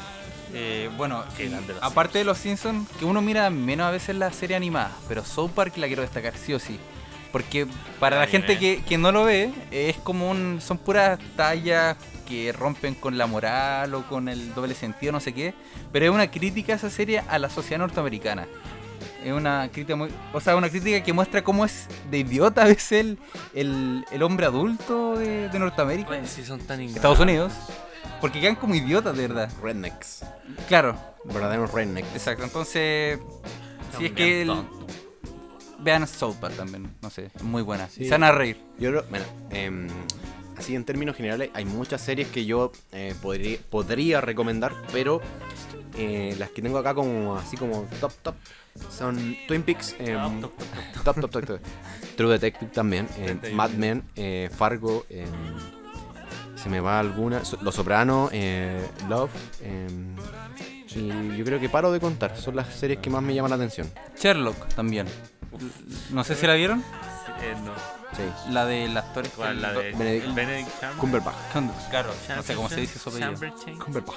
[0.57, 1.25] Eh, bueno,
[1.81, 5.51] aparte de los Simpsons, que uno mira menos a veces la serie animada, pero South
[5.51, 6.79] Park la quiero destacar sí o sí.
[7.33, 7.67] Porque
[7.99, 10.61] para la gente que, que no lo ve, es como un.
[10.61, 11.97] Son puras tallas
[12.29, 15.53] que rompen con la moral o con el doble sentido, no sé qué.
[15.91, 18.47] Pero es una crítica esa serie a la sociedad norteamericana.
[19.25, 20.11] Es una crítica muy.
[20.33, 23.19] O sea, una crítica que muestra cómo es de idiota a veces el,
[23.55, 26.11] el, el hombre adulto de, de Norteamérica.
[26.11, 26.81] Oye, sí son tan.
[26.81, 27.53] Estados Unidos.
[28.21, 29.51] Porque quedan como idiotas, de verdad.
[29.63, 30.25] Rednecks.
[30.69, 32.09] Claro, Verdaderos rednecks.
[32.15, 32.45] exacto.
[32.45, 33.19] Entonces,
[33.99, 34.43] si es que.
[34.43, 34.53] el-
[35.81, 37.89] vean South Park también, no sé, es muy buena.
[37.89, 38.05] Sí.
[38.05, 38.59] Se van a reír.
[38.79, 39.89] Yo creo, bueno, em,
[40.57, 45.21] así en términos generales, hay muchas series que yo eh, podría, podría recomendar, pero
[45.99, 48.35] eh, las que tengo acá como así como top top
[48.91, 51.61] son Twin Peaks, em, Top, top, top, top, top, top.
[52.17, 53.57] True Detective también, eh, 31.
[53.57, 55.27] Mad Men, eh, Fargo, em,
[56.57, 59.31] se me va alguna, So- Los Sopranos, eh, Love,
[59.63, 60.17] em,
[60.97, 63.57] y yo creo que paro de contar, son las series que más me llaman la
[63.57, 63.91] atención.
[64.17, 65.07] Sherlock también.
[66.11, 66.81] No sé si la vieron.
[66.81, 67.73] Eh, no.
[68.17, 68.23] Sí.
[68.53, 69.25] La del actor.
[69.25, 69.61] este, ¿Cuál?
[69.61, 70.71] La de Benedict- Benedict
[71.01, 71.35] Cumberbatch.
[71.53, 71.91] Cumberbatch.
[71.91, 73.35] Claro, no sé cómo se dice su apellido.
[73.85, 74.15] Cumberbatch.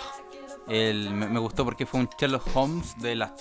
[0.69, 3.33] El- me, me gustó porque fue un Sherlock Holmes de la,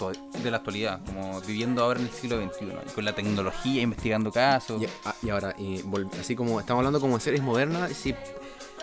[0.42, 4.30] de la actualidad, como viviendo ahora en el siglo XXI, y con la tecnología, investigando
[4.30, 4.80] casos.
[4.82, 5.82] Y, ah, y ahora, y
[6.20, 8.14] así como estamos hablando como de series modernas, si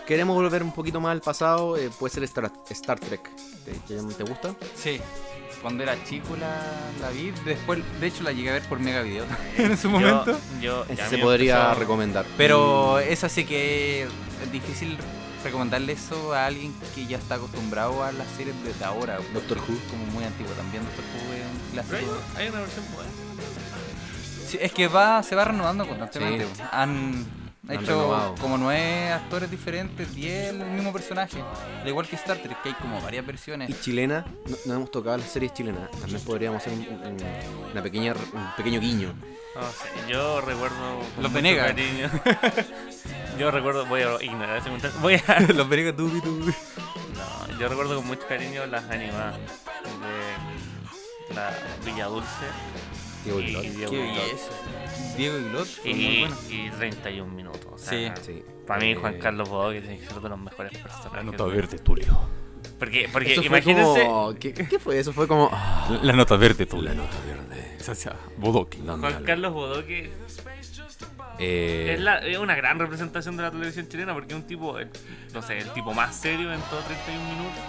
[0.06, 3.30] queremos volver un poquito más al pasado, eh, puede ser Star, Star Trek.
[3.64, 4.54] ¿Te, gusta?
[4.76, 5.00] Sí,
[5.62, 6.60] cuando era chico la,
[7.00, 9.24] la vi, después, de hecho la llegué a ver por Mega Video
[9.56, 10.38] en su momento.
[10.60, 12.26] Yo, yo, se podría empezó- recomendar.
[12.36, 14.98] Pero esa sí que es difícil
[15.44, 19.18] recomendarle eso a alguien que ya está acostumbrado a las series desde ahora.
[19.32, 19.78] Doctor Who.
[19.90, 22.18] Como muy antiguo también, Doctor Who es un Pero clásico.
[22.36, 23.10] hay, hay una versión buena.
[24.48, 26.46] Sí, es que va, se va renovando constantemente.
[26.54, 26.62] Sí.
[26.72, 27.24] Han
[27.68, 28.34] Han hecho renovado.
[28.40, 31.38] como nueve actores diferentes, diez el mismo personaje.
[31.80, 33.70] Al igual que Star Trek, que hay como varias versiones.
[33.70, 35.90] Y chilena, no, no hemos tocado las series chilenas.
[35.92, 39.14] También podríamos hacer un, un- una pequeña, un pequeño guiño.
[40.08, 40.76] Yo recuerdo.
[41.20, 41.68] Los Venegas.
[41.68, 42.10] cariño.
[43.38, 44.98] yo recuerdo, voy a ignorar ese comentario.
[45.00, 45.40] Voy a.
[45.54, 46.52] Los Venegas Dubi Dubi.
[47.14, 51.50] No, yo recuerdo con mucho cariño las animadas de la
[51.84, 52.28] Villa Dulce
[53.24, 53.62] Diego y, Vilot.
[55.16, 56.36] Diego Glot fue muy y, bueno.
[56.50, 57.66] y 31 minutos.
[57.72, 57.86] O Sí.
[57.86, 58.42] sea, Sí.
[58.66, 61.36] Para mí, Eh, Juan Carlos Bodoque tiene que ser de los mejores personajes.
[61.54, 62.18] verde, Tulio.
[62.78, 64.04] Porque, porque imagínense.
[64.04, 64.34] como.
[64.34, 64.98] ¿qué, qué fue?
[64.98, 65.48] Eso fue como.
[65.52, 66.88] ah, La, nota verde, Tulio.
[66.88, 67.76] La nota verde.
[67.78, 68.78] Esa sea, Bodoque.
[68.78, 70.10] Juan Carlos Bodoque
[71.38, 74.78] eh, es, la- es una gran representación de la televisión chilena porque es un tipo,
[74.78, 74.88] el-
[75.32, 77.60] no sé, el tipo más serio en todo 31 minutos.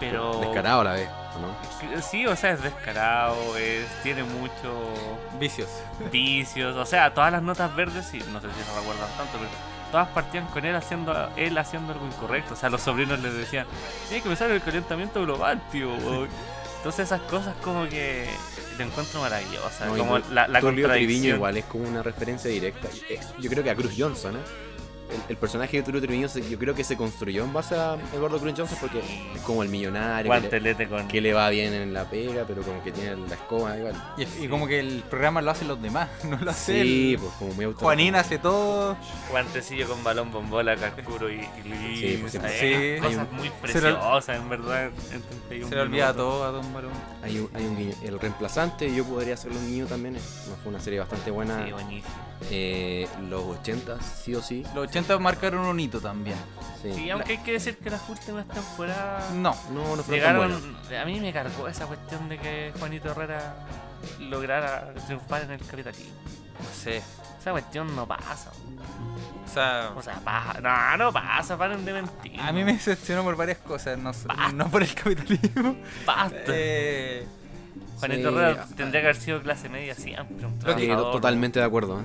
[0.00, 0.40] Pero.
[0.40, 2.02] Descarado a la vez, ¿o ¿no?
[2.02, 4.98] Sí, o sea, es descarado, es, tiene muchos
[5.38, 5.68] Vicios.
[6.10, 6.74] vicios.
[6.76, 9.50] O sea, todas las notas verdes, sí, no sé si se recuerdan tanto, pero
[9.92, 12.54] todas partían con él haciendo él haciendo algo incorrecto.
[12.54, 13.66] O sea, los sobrinos les decían,
[14.08, 15.90] tienes que pensar en el calentamiento global, tío.
[16.78, 18.26] Entonces esas cosas como que
[18.78, 19.86] te encuentro maravillosas.
[19.88, 21.36] No, como la, la contradicción.
[21.36, 22.88] igual es como una referencia directa.
[23.10, 24.40] Eh, Yo creo que a Cruz Johnson, ¿eh?
[25.10, 27.96] El, el personaje de Tulio Triviño se- yo creo que se construyó en base a
[28.14, 29.00] Eduardo Cruz Johnson porque
[29.34, 31.08] es como el millonario que le, Guantelete con...
[31.08, 33.94] que le va bien en la pega, pero como que tiene la escoba igual.
[34.16, 37.18] Y, y como que el programa lo hacen los demás, no lo hace Sí, él.
[37.20, 37.80] pues como muy auto.
[37.80, 38.96] Juanina hace todo.
[39.30, 41.96] Guantecillo con balón, bombola, Carcuro y, y.
[41.96, 42.58] Sí, pues, siempre.
[42.96, 43.00] Sí.
[43.00, 44.86] Cosas Hay un- muy preciosas, en verdad.
[45.12, 46.92] en 31 Se le olvida todo a Don Barón.
[47.22, 47.94] Hay un, hay un guiño.
[48.02, 50.16] El reemplazante, yo podría hacerlo un guiño también.
[50.62, 51.64] fue una serie bastante buena.
[51.64, 52.14] Sí, buenísimo.
[52.50, 54.62] Eh, los 80, sí o sí.
[54.74, 56.36] Los 80 marcaron un hito también.
[56.82, 56.92] Sí.
[56.94, 59.54] Sí, aunque hay que decir que las últimas temporadas No.
[59.72, 60.76] No, no llegaron.
[61.00, 63.54] A mí me cargó esa cuestión de que Juanito Herrera
[64.18, 66.14] lograra triunfar en el capitalismo.
[66.58, 67.02] No sé.
[67.38, 68.50] Esa cuestión no pasa.
[69.46, 70.60] O sea, O sea, pasa.
[70.60, 72.40] No, no pasa, paren de mentir.
[72.40, 74.12] a mí me decepcionó por varias cosas, no,
[74.54, 75.76] no por el capitalismo.
[76.06, 76.36] Basta.
[76.46, 77.26] Eh,
[77.98, 80.46] Juanito Sí, Herrera tendría que haber sido clase media siempre.
[80.46, 81.12] Un Sí, trabajador.
[81.12, 82.00] totalmente de acuerdo.
[82.00, 82.04] ¿eh?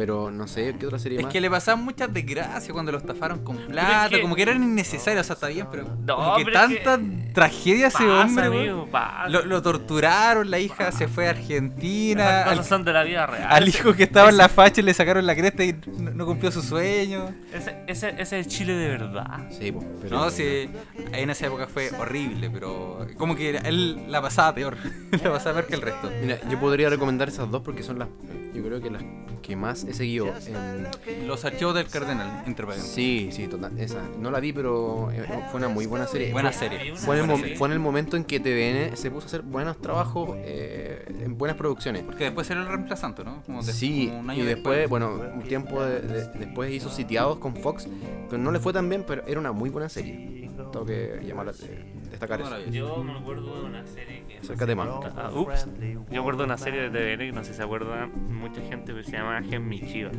[0.00, 1.30] Pero no sé, ¿qué otra serie es más?
[1.32, 5.20] que le pasaban muchas desgracias cuando lo estafaron con plata, que- como que eran innecesarios,
[5.20, 8.88] o sea, está bien, pero No, como que pero es tanta tragedia ese hombre, amigo.
[9.28, 13.46] Lo, lo torturaron, la hija se fue a Argentina, al, son de la vida real.
[13.50, 16.50] al hijo que estaba en la facha le sacaron la cresta y no, no cumplió
[16.50, 17.34] su sueño.
[17.52, 19.48] Ese, ese, ese es el Chile de verdad.
[19.50, 20.16] Sí, pues, pero...
[20.16, 20.70] No, sí,
[21.12, 24.78] en esa época fue horrible, pero como que él la pasaba peor,
[25.22, 26.10] la pasaba peor que el resto.
[26.22, 28.08] Mira, yo podría recomendar esas dos porque son las,
[28.54, 29.02] yo creo que las
[29.42, 30.32] que más he seguido.
[30.46, 32.94] en- Los archivos del cardenal, entre paréntesis.
[32.94, 34.02] Sí, sí, total, esa.
[34.18, 36.32] No la vi, pero eh, fue una muy buena serie.
[36.32, 36.94] Buena Fue- serie.
[36.96, 37.56] Fue en, el Buena mom- serie.
[37.56, 41.36] fue en el momento en que TVN se puso a hacer buenos trabajos eh, en
[41.38, 42.02] buenas producciones.
[42.04, 43.42] Porque después era el reemplazante, ¿no?
[43.44, 46.90] Como de- Sí, como un año y después, bueno, un tiempo de- de- después hizo
[46.90, 47.88] sitiados con Fox,
[48.28, 50.48] pero no le fue tan bien, pero era una muy buena serie.
[50.72, 52.58] Tengo que llamar, a- eh, destacar eso.
[52.70, 54.88] Yo me acuerdo de una serie que Acércate más.
[55.16, 55.66] Ah, ups.
[56.10, 58.92] Yo acuerdo de una serie de TVN que no sé si se acuerdan mucha gente,
[58.92, 60.10] pero se llama Gen Michiba.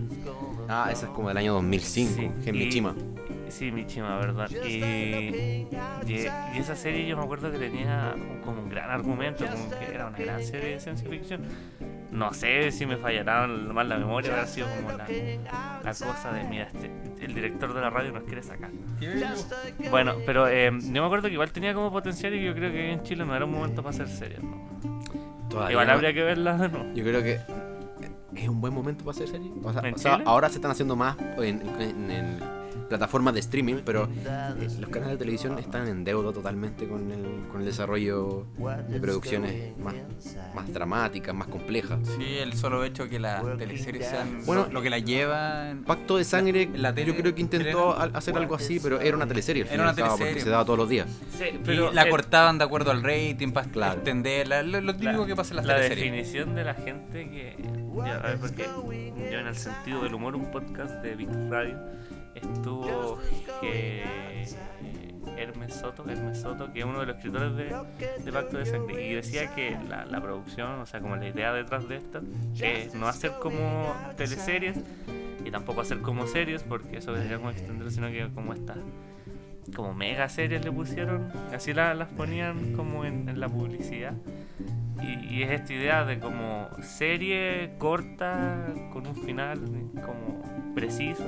[0.67, 2.13] Ah, esa es como del año 2005.
[2.15, 2.95] Sí, Gen y- Michima.
[3.51, 4.49] Sí, Michima, ¿verdad?
[4.65, 5.67] Y, y,
[6.07, 9.93] y esa serie yo me acuerdo que tenía un- como un gran argumento, como que
[9.93, 11.41] era una gran serie de ciencia ficción.
[12.11, 15.05] No sé si me fallará mal la memoria, habrá sido como la,
[15.83, 16.89] la cosa de, mira, este,
[17.25, 18.69] el director de la radio nos quiere sacar.
[19.89, 22.91] Bueno, pero eh, yo me acuerdo que igual tenía como potencial y yo creo que
[22.93, 24.69] en Chile no era un momento para hacer series, ¿no?
[25.49, 25.93] Todavía Igual no.
[25.93, 26.93] habría que verla de nuevo.
[26.93, 27.39] Yo creo que
[28.35, 29.51] es un buen momento para hacer series.
[29.63, 30.23] O sea, ¿En o sea, Chile?
[30.27, 32.39] ahora se están haciendo más en, en- en
[32.91, 37.47] plataformas de streaming, pero eh, los canales de televisión están en deuda totalmente con el,
[37.49, 38.45] con el desarrollo
[38.89, 39.95] de producciones más,
[40.53, 41.99] más dramáticas, más complejas.
[42.17, 45.83] Sí, el solo hecho que las teleseries sean Bueno, lo, lo que la llevan.
[45.85, 49.27] Pacto de Sangre, La tele yo creo que intentó hacer algo así, pero era una
[49.27, 50.43] teleserie al fin Era una cabo, porque teleserie.
[50.43, 51.07] se daba todos los días.
[51.37, 53.93] Sí, y la el- cortaban de acuerdo al rating para Claro.
[53.95, 54.63] extenderla.
[54.63, 56.11] Lo, lo típico la- que pasa en las la teleseries.
[56.11, 57.55] definición de la gente que
[58.05, 61.77] ya, a ver, porque yo en el sentido del humor un podcast de Big Radio
[62.35, 63.19] estuvo
[63.61, 64.45] eh,
[65.37, 69.13] Hermes Soto Hermes Soto que es uno de los escritores de, Pacto de Sangre y
[69.13, 72.21] decía que la, producción o sea como la idea detrás de esta
[72.59, 74.77] es no hacer como teleseries
[75.43, 78.77] y tampoco hacer como series porque eso sería como extenderlo sino que como estas
[79.75, 84.13] como mega series le pusieron, así la- las ponían como en, en la publicidad.
[85.01, 89.59] Y, y es esta idea de como serie corta, con un final
[89.93, 91.23] como preciso.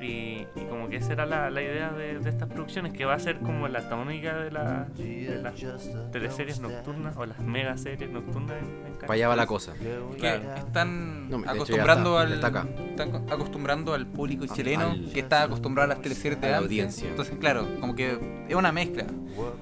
[0.00, 3.14] Y, y como que esa era la, la idea de, de estas producciones, que va
[3.14, 5.54] a ser como la tónica de, la, de las
[6.12, 8.88] teleseries nocturnas o las mega series nocturnas en.
[9.00, 9.74] Para allá va la cosa.
[9.74, 10.54] que Claro.
[10.56, 15.90] están No, acostumbrando está, al están acostumbrando al público A- chileno al- que está acostumbrado
[15.90, 17.08] a las teleseries de la audiencia.
[17.08, 18.18] Entonces, claro, como que
[18.48, 19.04] es una mezcla.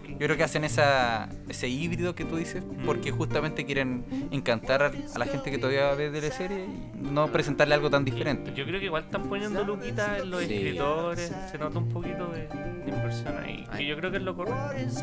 [0.09, 4.87] Yo creo que hacen esa ese híbrido que tú dices porque justamente quieren encantar a,
[4.87, 8.55] a la gente que todavía ve teleseries y no presentarle algo tan diferente.
[8.55, 10.55] Yo creo que igual están poniendo luquitas en los Sí.
[10.55, 14.37] escritores, se nota un poquito de, de inversión ahí, que yo creo que es lo
[14.37, 14.73] correcto.
[14.89, 15.01] Sí.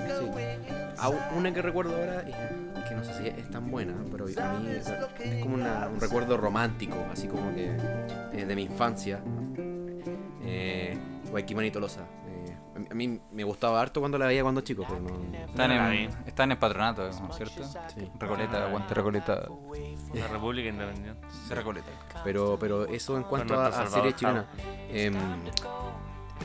[0.98, 4.60] Ah, una que recuerdo ahora, eh, que no sé si es tan buena, pero a
[4.60, 4.88] mí es
[5.20, 7.76] es como una- un recuerdo romántico, así como que
[8.34, 9.22] eh, de mi infancia.
[10.46, 10.98] Eh,
[11.32, 12.02] Guayquimán y Tolosa.
[12.76, 15.38] A mí- me gustaba harto cuando la veía cuando chico, pero no.
[15.46, 17.64] Están en, están en patronato, ¿no es cierto?
[17.94, 18.10] Sí.
[18.20, 19.50] Recoleta, aguante Recoleta.
[20.14, 21.28] La República Independiente.
[21.48, 21.92] Se Recoleta.
[22.24, 24.46] Pero, pero eso en cuanto a, series chilenas.
[24.90, 25.14] Em,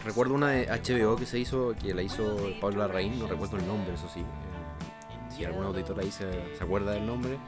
[0.05, 3.67] recuerdo una de HBO que se hizo, que la hizo Pablo Larraín, no recuerdo el
[3.67, 4.21] nombre, eso sí.
[4.21, 7.39] Eh, si algún auditor ahí se, se acuerda del nombre,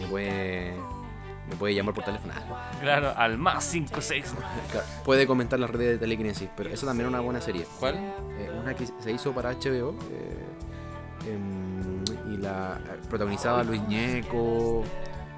[0.00, 0.74] me puede,
[1.48, 2.32] me puede llamar por teléfono.
[2.80, 4.34] Claro, al más 5, 6.
[4.70, 7.66] claro, puede comentar las redes de telequinesis, pero esa también es una buena serie.
[7.78, 7.96] ¿Cuál?
[7.96, 12.78] Eh, una que se hizo para HBO eh, em, y la
[13.08, 14.82] protagonizaba Luis Ñeco.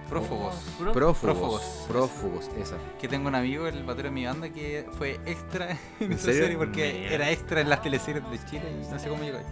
[0.09, 0.55] Prófugos.
[0.79, 1.19] Prófugos.
[1.19, 1.63] Prófugos.
[1.89, 2.77] Prófugos, esa.
[3.01, 6.27] Que tengo un amigo, el batero de mi banda, que fue extra en, ¿En esa
[6.27, 6.43] serio?
[6.43, 7.15] serie porque Mira.
[7.15, 9.45] era extra en las teleseries de Chile y no sé cómo llegó ahí.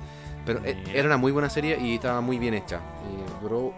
[0.46, 0.92] Pero eh, Mira.
[0.98, 2.80] era una muy buena serie y estaba muy bien hecha.
[3.10, 3.72] Y duró,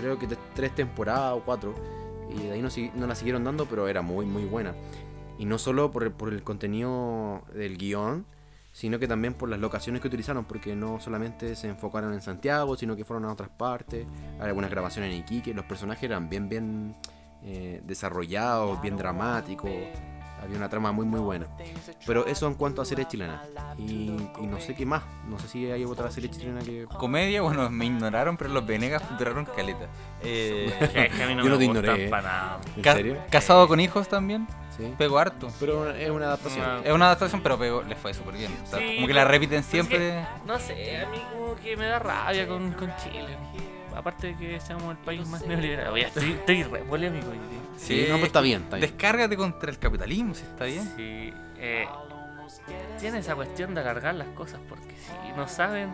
[0.00, 1.74] creo que tres temporadas o cuatro.
[2.30, 4.74] Y de ahí no, no la siguieron dando, pero era muy, muy buena.
[5.38, 8.26] Y no solo por el, por el contenido del guion,
[8.72, 12.76] sino que también por las locaciones que utilizaron, porque no solamente se enfocaron en Santiago,
[12.76, 14.06] sino que fueron a otras partes.
[14.38, 16.96] Hay algunas grabaciones en Iquique, los personajes eran bien, bien
[17.42, 19.70] eh, desarrollados, bien dramáticos.
[20.42, 21.46] Había una trama muy, muy buena.
[22.06, 23.40] Pero eso en cuanto a series chilenas.
[23.78, 24.10] Y,
[24.40, 25.02] y no sé qué más.
[25.28, 26.86] No sé si hay otra serie chilena que.
[26.86, 29.86] Comedia, bueno, me ignoraron, pero los Venegas duraron caleta.
[30.22, 32.08] Eh, Es que a mí no Yo me no te ignoré, eh.
[32.10, 32.60] para nada.
[32.76, 33.16] ¿En ca- serio?
[33.30, 34.92] Casado con hijos también, Sí.
[34.98, 35.48] pegó harto.
[35.58, 36.82] Pero es una adaptación.
[36.84, 38.52] Es una adaptación, pero pegó, les fue súper bien.
[38.62, 40.26] O sea, Sí, como que la repiten es que, siempre.
[40.46, 43.34] no sé, a mí como que me da rabia con, con Chile.
[43.96, 45.92] Aparte de que seamos el país más neoliberal.
[45.92, 47.26] Oye, estoy, estoy re polémico.
[47.86, 48.90] Sí, no, pues está bien, está bien.
[48.90, 50.84] Descárgate contra el capitalismo, si está bien.
[50.96, 51.86] Sí, eh,
[53.00, 55.90] tiene esa cuestión de alargar las cosas porque si no saben.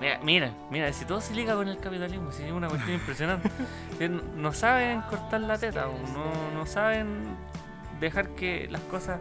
[0.00, 3.48] Mira, mira, mira, si todo se liga con el capitalismo, si es una cuestión impresionante.
[4.00, 7.36] Eh, no- No saben cortar la teta, o no, no saben
[8.00, 9.20] dejar que las cosas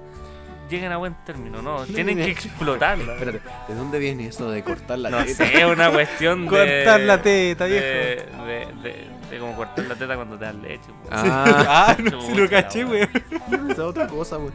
[0.68, 3.14] lleguen a buen término, no, tienen que explotarla.
[3.14, 5.46] Espérate, ¿de dónde viene eso de cortar la No teta?
[5.46, 6.50] sé, es una cuestión de.
[6.50, 7.86] Cortar la teta, viejo.
[7.86, 9.08] De, de, de
[9.40, 10.88] como cortar la teta cuando te dan leche.
[10.88, 11.10] po.
[11.12, 13.10] Ah, Ah, no, si lo Chucha, caché, weón.
[13.50, 13.64] weón.
[13.72, 14.54] esa es otra cosa, güey.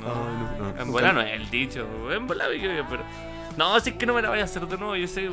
[0.00, 3.02] No, Ah, no, no, en bola no es el dicho, en bola yo, pero.
[3.56, 5.28] No, si es que no me la vaya a hacer de nuevo, yo sé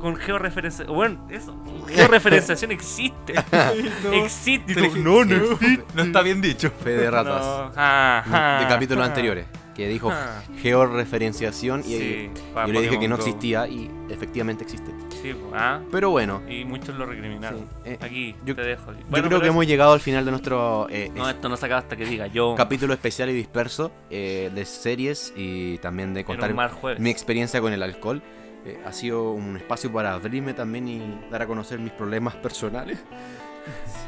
[0.00, 0.86] con georreferencia.
[0.86, 1.54] Bueno, eso,
[1.88, 3.34] georreferenciación existe.
[4.12, 4.72] Existe.
[4.72, 5.84] Y tú, no, no existe.
[5.94, 6.70] No está bien dicho.
[6.70, 7.44] Fe de ratas.
[7.44, 9.46] No, de capítulos anteriores.
[9.74, 10.42] Que dijo Ah.
[10.60, 13.24] georreferenciación y pa- yo le dije que no Pokémon Go.
[13.24, 14.90] existía y efectivamente existe.
[15.22, 17.60] Sí, ah, Pero bueno, y muchos lo recriminaron.
[17.84, 18.92] Sí, eh, Aquí, yo- te dejo.
[18.92, 21.48] yo Bueno, creo que pero hemos llegado al final de nuestro eh, No, es- esto
[21.48, 22.54] no se acaba hasta que diga yo.
[22.56, 26.54] capítulo especial y disperso eh, de series y también de contar
[26.98, 28.22] mi experiencia con el alcohol.
[28.64, 32.98] Eh, ha sido un espacio para abrirme también y dar a conocer mis problemas personales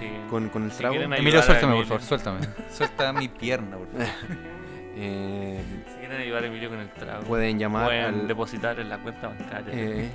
[0.00, 0.06] Sí.
[0.30, 0.94] con, con el Si trago.
[0.96, 2.38] Emilio, suéltame, por favor, suéltame.
[2.72, 4.06] Suelta mi pierna, por favor.
[4.96, 8.88] Eh, Si quieren ayudar a Emilio con el trago, pueden llamar pueden al depositar en
[8.88, 9.72] la cuenta bancaria.
[9.74, 10.08] eh,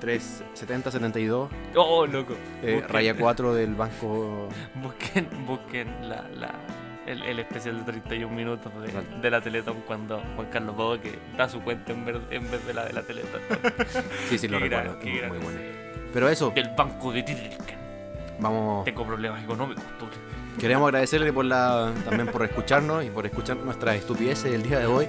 [0.00, 2.34] 37072 oh, loco.
[2.62, 4.48] eh, Busquen- raya 4 del banco.
[4.76, 6.54] Busquen, busquen la, la,
[7.06, 9.06] el, el especial de 31 minutos de, Vale.
[9.20, 12.74] de la Teletón cuando Juan Carlos Boque da su cuenta en vez, en vez de
[12.74, 13.40] la de la Teletón.
[14.28, 15.00] Sí, sí, lo Qué gran- recuerdo.
[15.04, 15.60] qué Muy gran- bueno.
[16.14, 17.76] Pero eso, Del banco de Titilken.
[18.38, 18.84] vamos.
[18.84, 19.84] Tengo problemas económicos.
[19.98, 20.06] tú.
[20.60, 24.86] Queremos agradecerle por la, también por escucharnos y por escuchar nuestras estupideces el día de
[24.86, 25.06] hoy.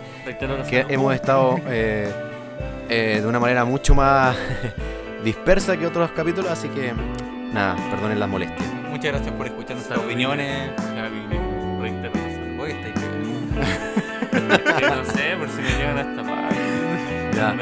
[0.69, 2.11] Que hemos estado eh,
[2.89, 4.35] eh, de una manera mucho más
[5.23, 6.93] dispersa que otros capítulos, así que
[7.53, 8.67] nada, perdonen las molestias.
[8.89, 10.69] Muchas gracias por escuchar nuestras opiniones.
[14.43, 16.55] No sé, por si me llegan a esta parte.
[17.35, 17.53] Ya.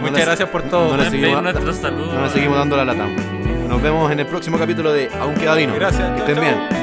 [0.00, 0.96] Muchas gracias por todo.
[0.96, 2.14] le Ven, seguimos- nuestros saludos.
[2.14, 3.06] No nos seguimos dando la lata.
[3.68, 5.74] Nos vemos en el próximo capítulo de Aún queda vino.
[5.74, 6.44] Gracias, Que estén chao.
[6.44, 6.81] bien.